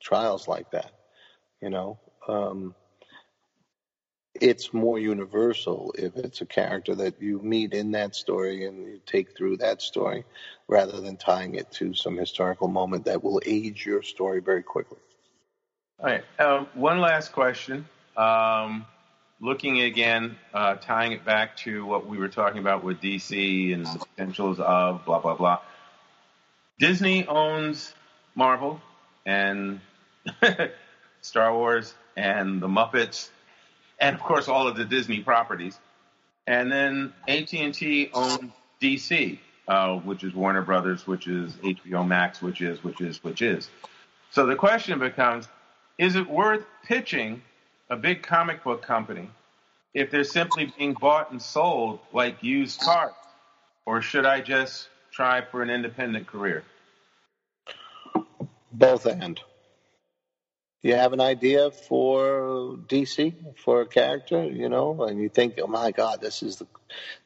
[0.00, 0.92] trials like that,
[1.60, 1.98] you know.
[2.28, 2.74] Um,
[4.42, 9.00] it's more universal if it's a character that you meet in that story and you
[9.06, 10.24] take through that story
[10.66, 14.98] rather than tying it to some historical moment that will age your story very quickly.
[16.00, 16.24] All right.
[16.40, 17.86] Um, one last question.
[18.16, 18.84] Um,
[19.40, 23.86] looking again, uh, tying it back to what we were talking about with DC and
[23.86, 25.60] the potentials of blah, blah, blah.
[26.80, 27.94] Disney owns
[28.34, 28.80] Marvel
[29.24, 29.78] and
[31.20, 33.30] Star Wars and the Muppets
[34.02, 35.78] and of course all of the Disney properties.
[36.46, 38.50] And then AT&T owns
[38.80, 39.38] DC,
[39.68, 43.70] uh, which is Warner Brothers, which is HBO Max, which is, which is, which is.
[44.32, 45.48] So the question becomes,
[45.98, 47.42] is it worth pitching
[47.88, 49.30] a big comic book company
[49.94, 53.12] if they're simply being bought and sold like used cars?
[53.86, 56.64] Or should I just try for an independent career?
[58.72, 59.40] Both and.
[60.82, 65.68] You have an idea for DC for a character, you know, and you think, oh
[65.68, 66.66] my God, this is the,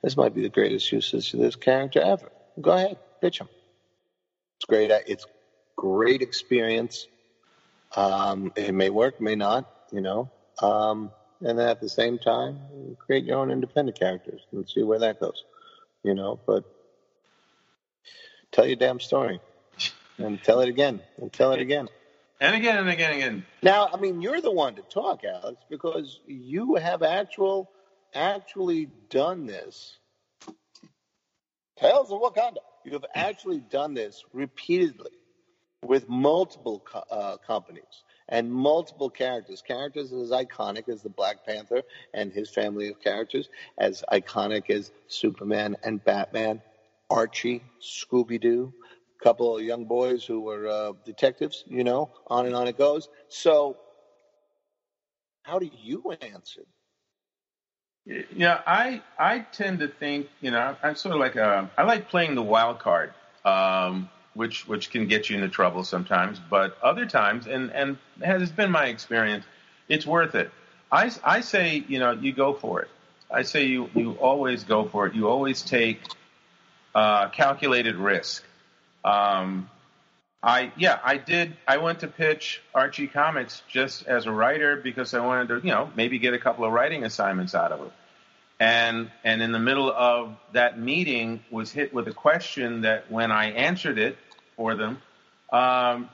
[0.03, 2.31] this might be the greatest usage of this character ever.
[2.61, 3.49] Go ahead, pitch him.
[4.59, 4.91] It's great.
[5.07, 5.27] It's
[5.75, 7.07] great experience.
[7.95, 10.31] Um, it may work, may not, you know.
[10.61, 14.99] Um, and then at the same time, create your own independent characters and see where
[14.99, 15.45] that goes,
[16.03, 16.39] you know.
[16.47, 16.65] But
[18.53, 19.41] tell your damn story
[20.19, 21.89] and tell it again and tell it again.
[22.41, 23.47] And again and again and again.
[23.63, 27.71] Now, I mean, you're the one to talk, Alex, because you have actual,
[28.15, 29.99] actually done this.
[31.79, 32.59] Tales of Wakanda.
[32.85, 35.11] You have actually done this repeatedly
[35.83, 39.63] with multiple co- uh, companies and multiple characters.
[39.63, 41.83] Characters as iconic as the Black Panther
[42.15, 46.63] and his family of characters, as iconic as Superman and Batman,
[47.11, 48.73] Archie, Scooby Doo,
[49.23, 53.09] couple of young boys who were uh, detectives, you know, on and on it goes.
[53.29, 53.77] So,
[55.43, 56.63] how do you answer?
[58.05, 62.09] Yeah, I I tend to think, you know, I'm sort of like a, I like
[62.09, 63.13] playing the wild card.
[63.45, 66.39] Um, which which can get you into trouble sometimes.
[66.39, 69.45] But other times, and and has been my experience,
[69.89, 70.51] it's worth it.
[70.93, 72.89] I, I say you know you go for it.
[73.31, 75.15] I say you you always go for it.
[75.15, 76.01] You always take
[76.95, 78.45] uh, calculated risk.
[79.07, 79.71] Um,
[80.43, 81.57] I yeah I did.
[81.67, 85.73] I went to pitch Archie Comics just as a writer because I wanted to you
[85.73, 87.93] know maybe get a couple of writing assignments out of it
[88.59, 93.31] and and in the middle of that meeting was hit with a question that when
[93.31, 94.17] I answered it
[94.57, 95.03] for them,
[95.53, 96.09] um,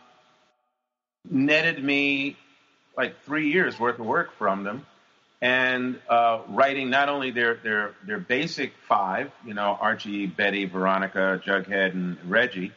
[1.29, 2.37] netted me
[2.97, 4.85] like three years worth of work from them,
[5.41, 11.41] and uh, writing not only their their their basic five, you know, Archie, Betty, Veronica,
[11.47, 12.73] Jughead, and Reggie,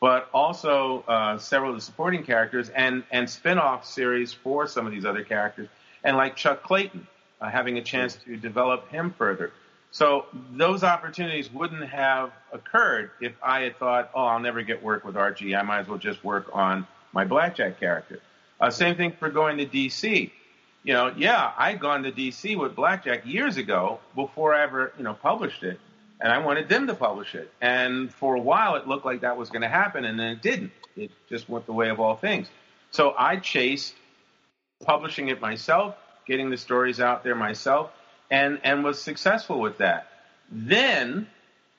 [0.00, 4.92] but also uh, several of the supporting characters and and spin-off series for some of
[4.92, 5.68] these other characters,
[6.04, 7.06] and like Chuck Clayton,
[7.40, 9.52] uh, having a chance to develop him further.
[9.90, 15.04] So those opportunities wouldn't have occurred if I had thought, oh, I'll never get work
[15.04, 15.56] with Archie.
[15.56, 18.20] I might as well just work on my Blackjack character.
[18.60, 20.30] Uh, same thing for going to DC.
[20.82, 25.04] You know, yeah, I'd gone to DC with Blackjack years ago before I ever, you
[25.04, 25.80] know, published it.
[26.20, 27.52] And I wanted them to publish it.
[27.60, 30.42] And for a while, it looked like that was going to happen, and then it
[30.42, 30.72] didn't.
[30.96, 32.48] It just went the way of all things.
[32.90, 33.94] So I chased
[34.84, 35.94] publishing it myself,
[36.26, 37.90] getting the stories out there myself,
[38.30, 40.08] and and was successful with that.
[40.50, 41.26] Then,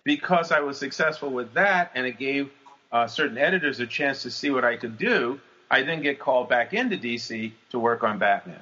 [0.04, 2.52] because I was successful with that, and it gave
[2.92, 6.50] uh, certain editors a chance to see what I could do, I then get called
[6.50, 8.62] back into DC to work on Batman.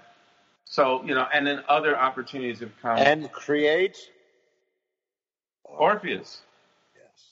[0.65, 2.97] So you know, and then other opportunities have come.
[2.97, 3.97] And create
[5.77, 6.41] Orpheus.
[6.95, 7.25] Yes.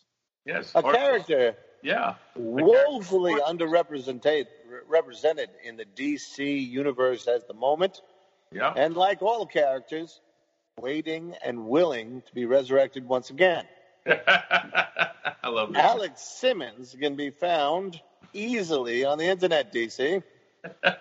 [0.45, 0.71] Yes.
[0.75, 0.95] A Orpheus.
[0.95, 2.15] character Yeah.
[2.35, 4.47] woefully underrepresented
[4.87, 8.01] represented in the DC universe at the moment.
[8.51, 8.73] Yeah.
[8.75, 10.19] And like all characters,
[10.79, 13.65] waiting and willing to be resurrected once again.
[14.05, 15.85] I love that.
[15.85, 18.01] Alex Simmons can be found
[18.33, 20.23] easily on the internet, DC.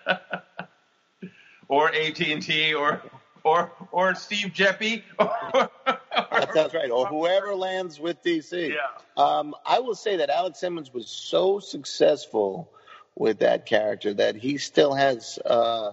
[1.67, 3.01] or AT and T, or
[3.43, 5.03] or or Steve Geppi.
[6.15, 6.89] That sounds right.
[6.89, 8.69] Or whoever lands with DC.
[8.69, 8.75] Yeah.
[9.23, 12.69] Um, I will say that Alex Simmons was so successful
[13.15, 15.91] with that character that he still has uh,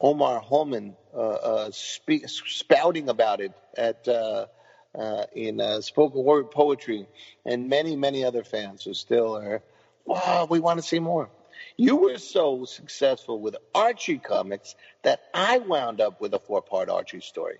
[0.00, 4.46] Omar Holmon uh, uh, speak, spouting about it at uh,
[4.94, 7.06] uh, in uh, spoken word poetry,
[7.44, 9.62] and many many other fans who still are.
[10.04, 11.30] Wow, we want to see more.
[11.76, 16.88] You were so successful with Archie comics that I wound up with a four part
[16.88, 17.58] Archie story.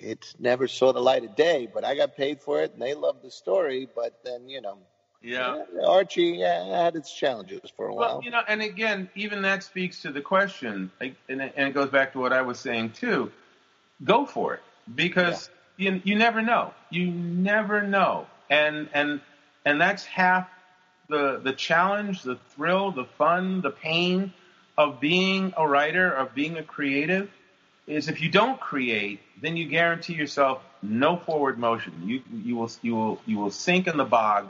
[0.00, 2.94] It never saw the light of day, but I got paid for it, and they
[2.94, 3.88] loved the story.
[3.94, 4.78] But then, you know,
[5.22, 5.64] yeah.
[5.86, 8.22] Archie yeah, had its challenges for a while.
[8.24, 11.74] You know, and again, even that speaks to the question, like, and it, and it
[11.74, 13.30] goes back to what I was saying too.
[14.02, 14.62] Go for it
[14.94, 16.72] because you you never know.
[16.88, 19.20] You never know, and and
[19.66, 20.48] and that's half
[21.08, 24.32] the the challenge, the thrill, the fun, the pain
[24.78, 27.30] of being a writer, of being a creative.
[27.90, 31.92] Is if you don't create, then you guarantee yourself no forward motion.
[32.04, 34.48] You you will you will you will sink in the bog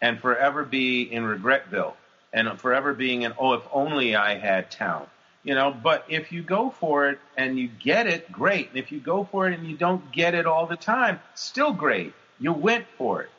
[0.00, 1.92] and forever be in regretville
[2.32, 5.10] and forever being in oh if only I had talent.
[5.44, 8.70] You know, but if you go for it and you get it, great.
[8.70, 11.72] And if you go for it and you don't get it all the time, still
[11.72, 12.14] great.
[12.40, 13.30] You went for it.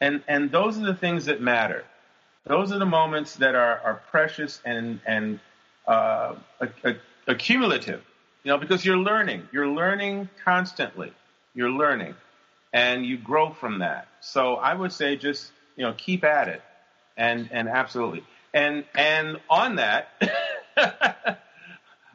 [0.00, 1.84] And and those are the things that matter.
[2.44, 5.40] Those are the moments that are, are precious and and
[5.86, 6.34] uh,
[7.26, 8.02] accumulative.
[8.44, 9.48] You know, because you're learning.
[9.52, 11.12] You're learning constantly.
[11.54, 12.14] You're learning.
[12.72, 14.08] And you grow from that.
[14.20, 16.62] So I would say just, you know, keep at it.
[17.16, 18.24] And and absolutely.
[18.54, 20.08] And and on that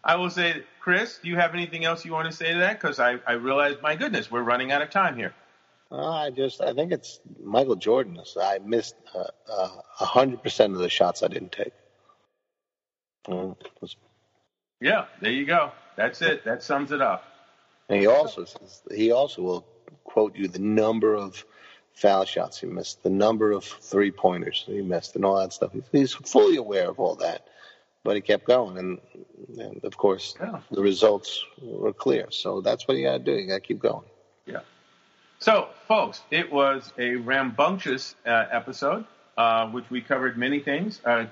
[0.07, 2.79] I will say, Chris, do you have anything else you want to say to that?
[2.79, 5.33] Because I, I realize, my goodness, we're running out of time here.
[5.91, 8.17] Uh, I just, I think it's Michael Jordan.
[8.41, 9.69] I missed uh, uh,
[9.99, 11.73] a hundred percent of the shots I didn't take.
[13.27, 13.53] Uh,
[14.79, 15.71] yeah, there you go.
[15.97, 16.45] That's it.
[16.45, 17.25] That sums it up.
[17.89, 19.65] And he also says he also will
[20.03, 21.43] quote you the number of
[21.93, 25.71] foul shots he missed, the number of three pointers he missed, and all that stuff.
[25.91, 27.47] He's fully aware of all that,
[28.03, 28.99] but he kept going, and,
[29.57, 30.59] and of course yeah.
[30.71, 32.27] the results were clear.
[32.29, 33.31] So that's what you got to do.
[33.33, 34.05] You got to keep going.
[34.45, 34.59] Yeah.
[35.39, 39.05] So, folks, it was a rambunctious uh, episode,
[39.37, 41.01] uh, which we covered many things.
[41.03, 41.25] Uh,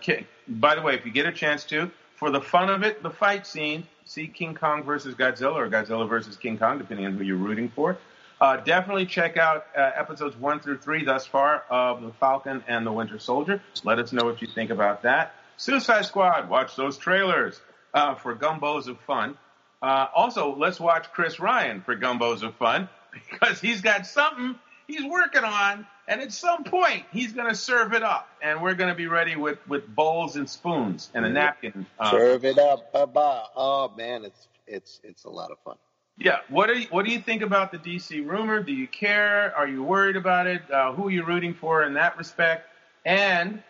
[0.47, 3.09] by the way, if you get a chance to, for the fun of it, the
[3.09, 7.23] fight scene, see King Kong versus Godzilla or Godzilla versus King Kong, depending on who
[7.23, 7.97] you're rooting for.
[8.39, 12.85] Uh, definitely check out uh, episodes one through three thus far of The Falcon and
[12.85, 13.61] the Winter Soldier.
[13.83, 15.33] Let us know what you think about that.
[15.57, 17.59] Suicide Squad, watch those trailers
[17.93, 19.37] uh, for Gumbos of Fun.
[19.81, 22.89] Uh, also, let's watch Chris Ryan for Gumbos of Fun
[23.31, 24.55] because he's got something
[24.87, 28.75] he's working on, and at some point he's going to serve it up, and we're
[28.75, 31.85] going to be ready with, with bowls and spoons and a napkin.
[31.99, 35.75] Uh, serve it up, bye Oh man, it's it's it's a lot of fun.
[36.17, 36.39] Yeah.
[36.49, 38.63] What do you, what do you think about the DC rumor?
[38.63, 39.53] Do you care?
[39.55, 40.61] Are you worried about it?
[40.71, 42.69] Uh, who are you rooting for in that respect?
[43.05, 43.61] And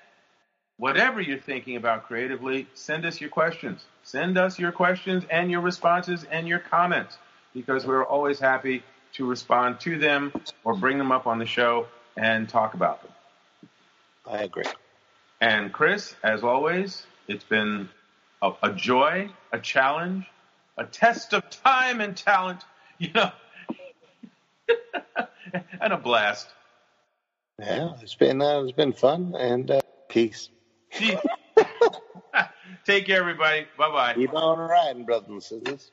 [0.77, 3.85] whatever you're thinking about creatively, send us your questions.
[4.03, 7.17] Send us your questions and your responses and your comments
[7.53, 8.83] because we're always happy
[9.13, 10.31] to respond to them
[10.63, 11.87] or bring them up on the show
[12.17, 13.11] and talk about them.
[14.27, 14.63] I agree.
[15.41, 17.89] And Chris, as always, it's been
[18.41, 20.25] a, a joy, a challenge,
[20.77, 22.63] a test of time and talent,
[22.97, 23.31] you know,
[25.81, 26.47] and a blast.
[27.59, 30.49] Yeah, it's been uh, it's been fun and uh, peace.
[32.85, 33.65] Take care, everybody.
[33.77, 34.13] Bye bye.
[34.15, 35.91] Keep on riding, brothers and sisters.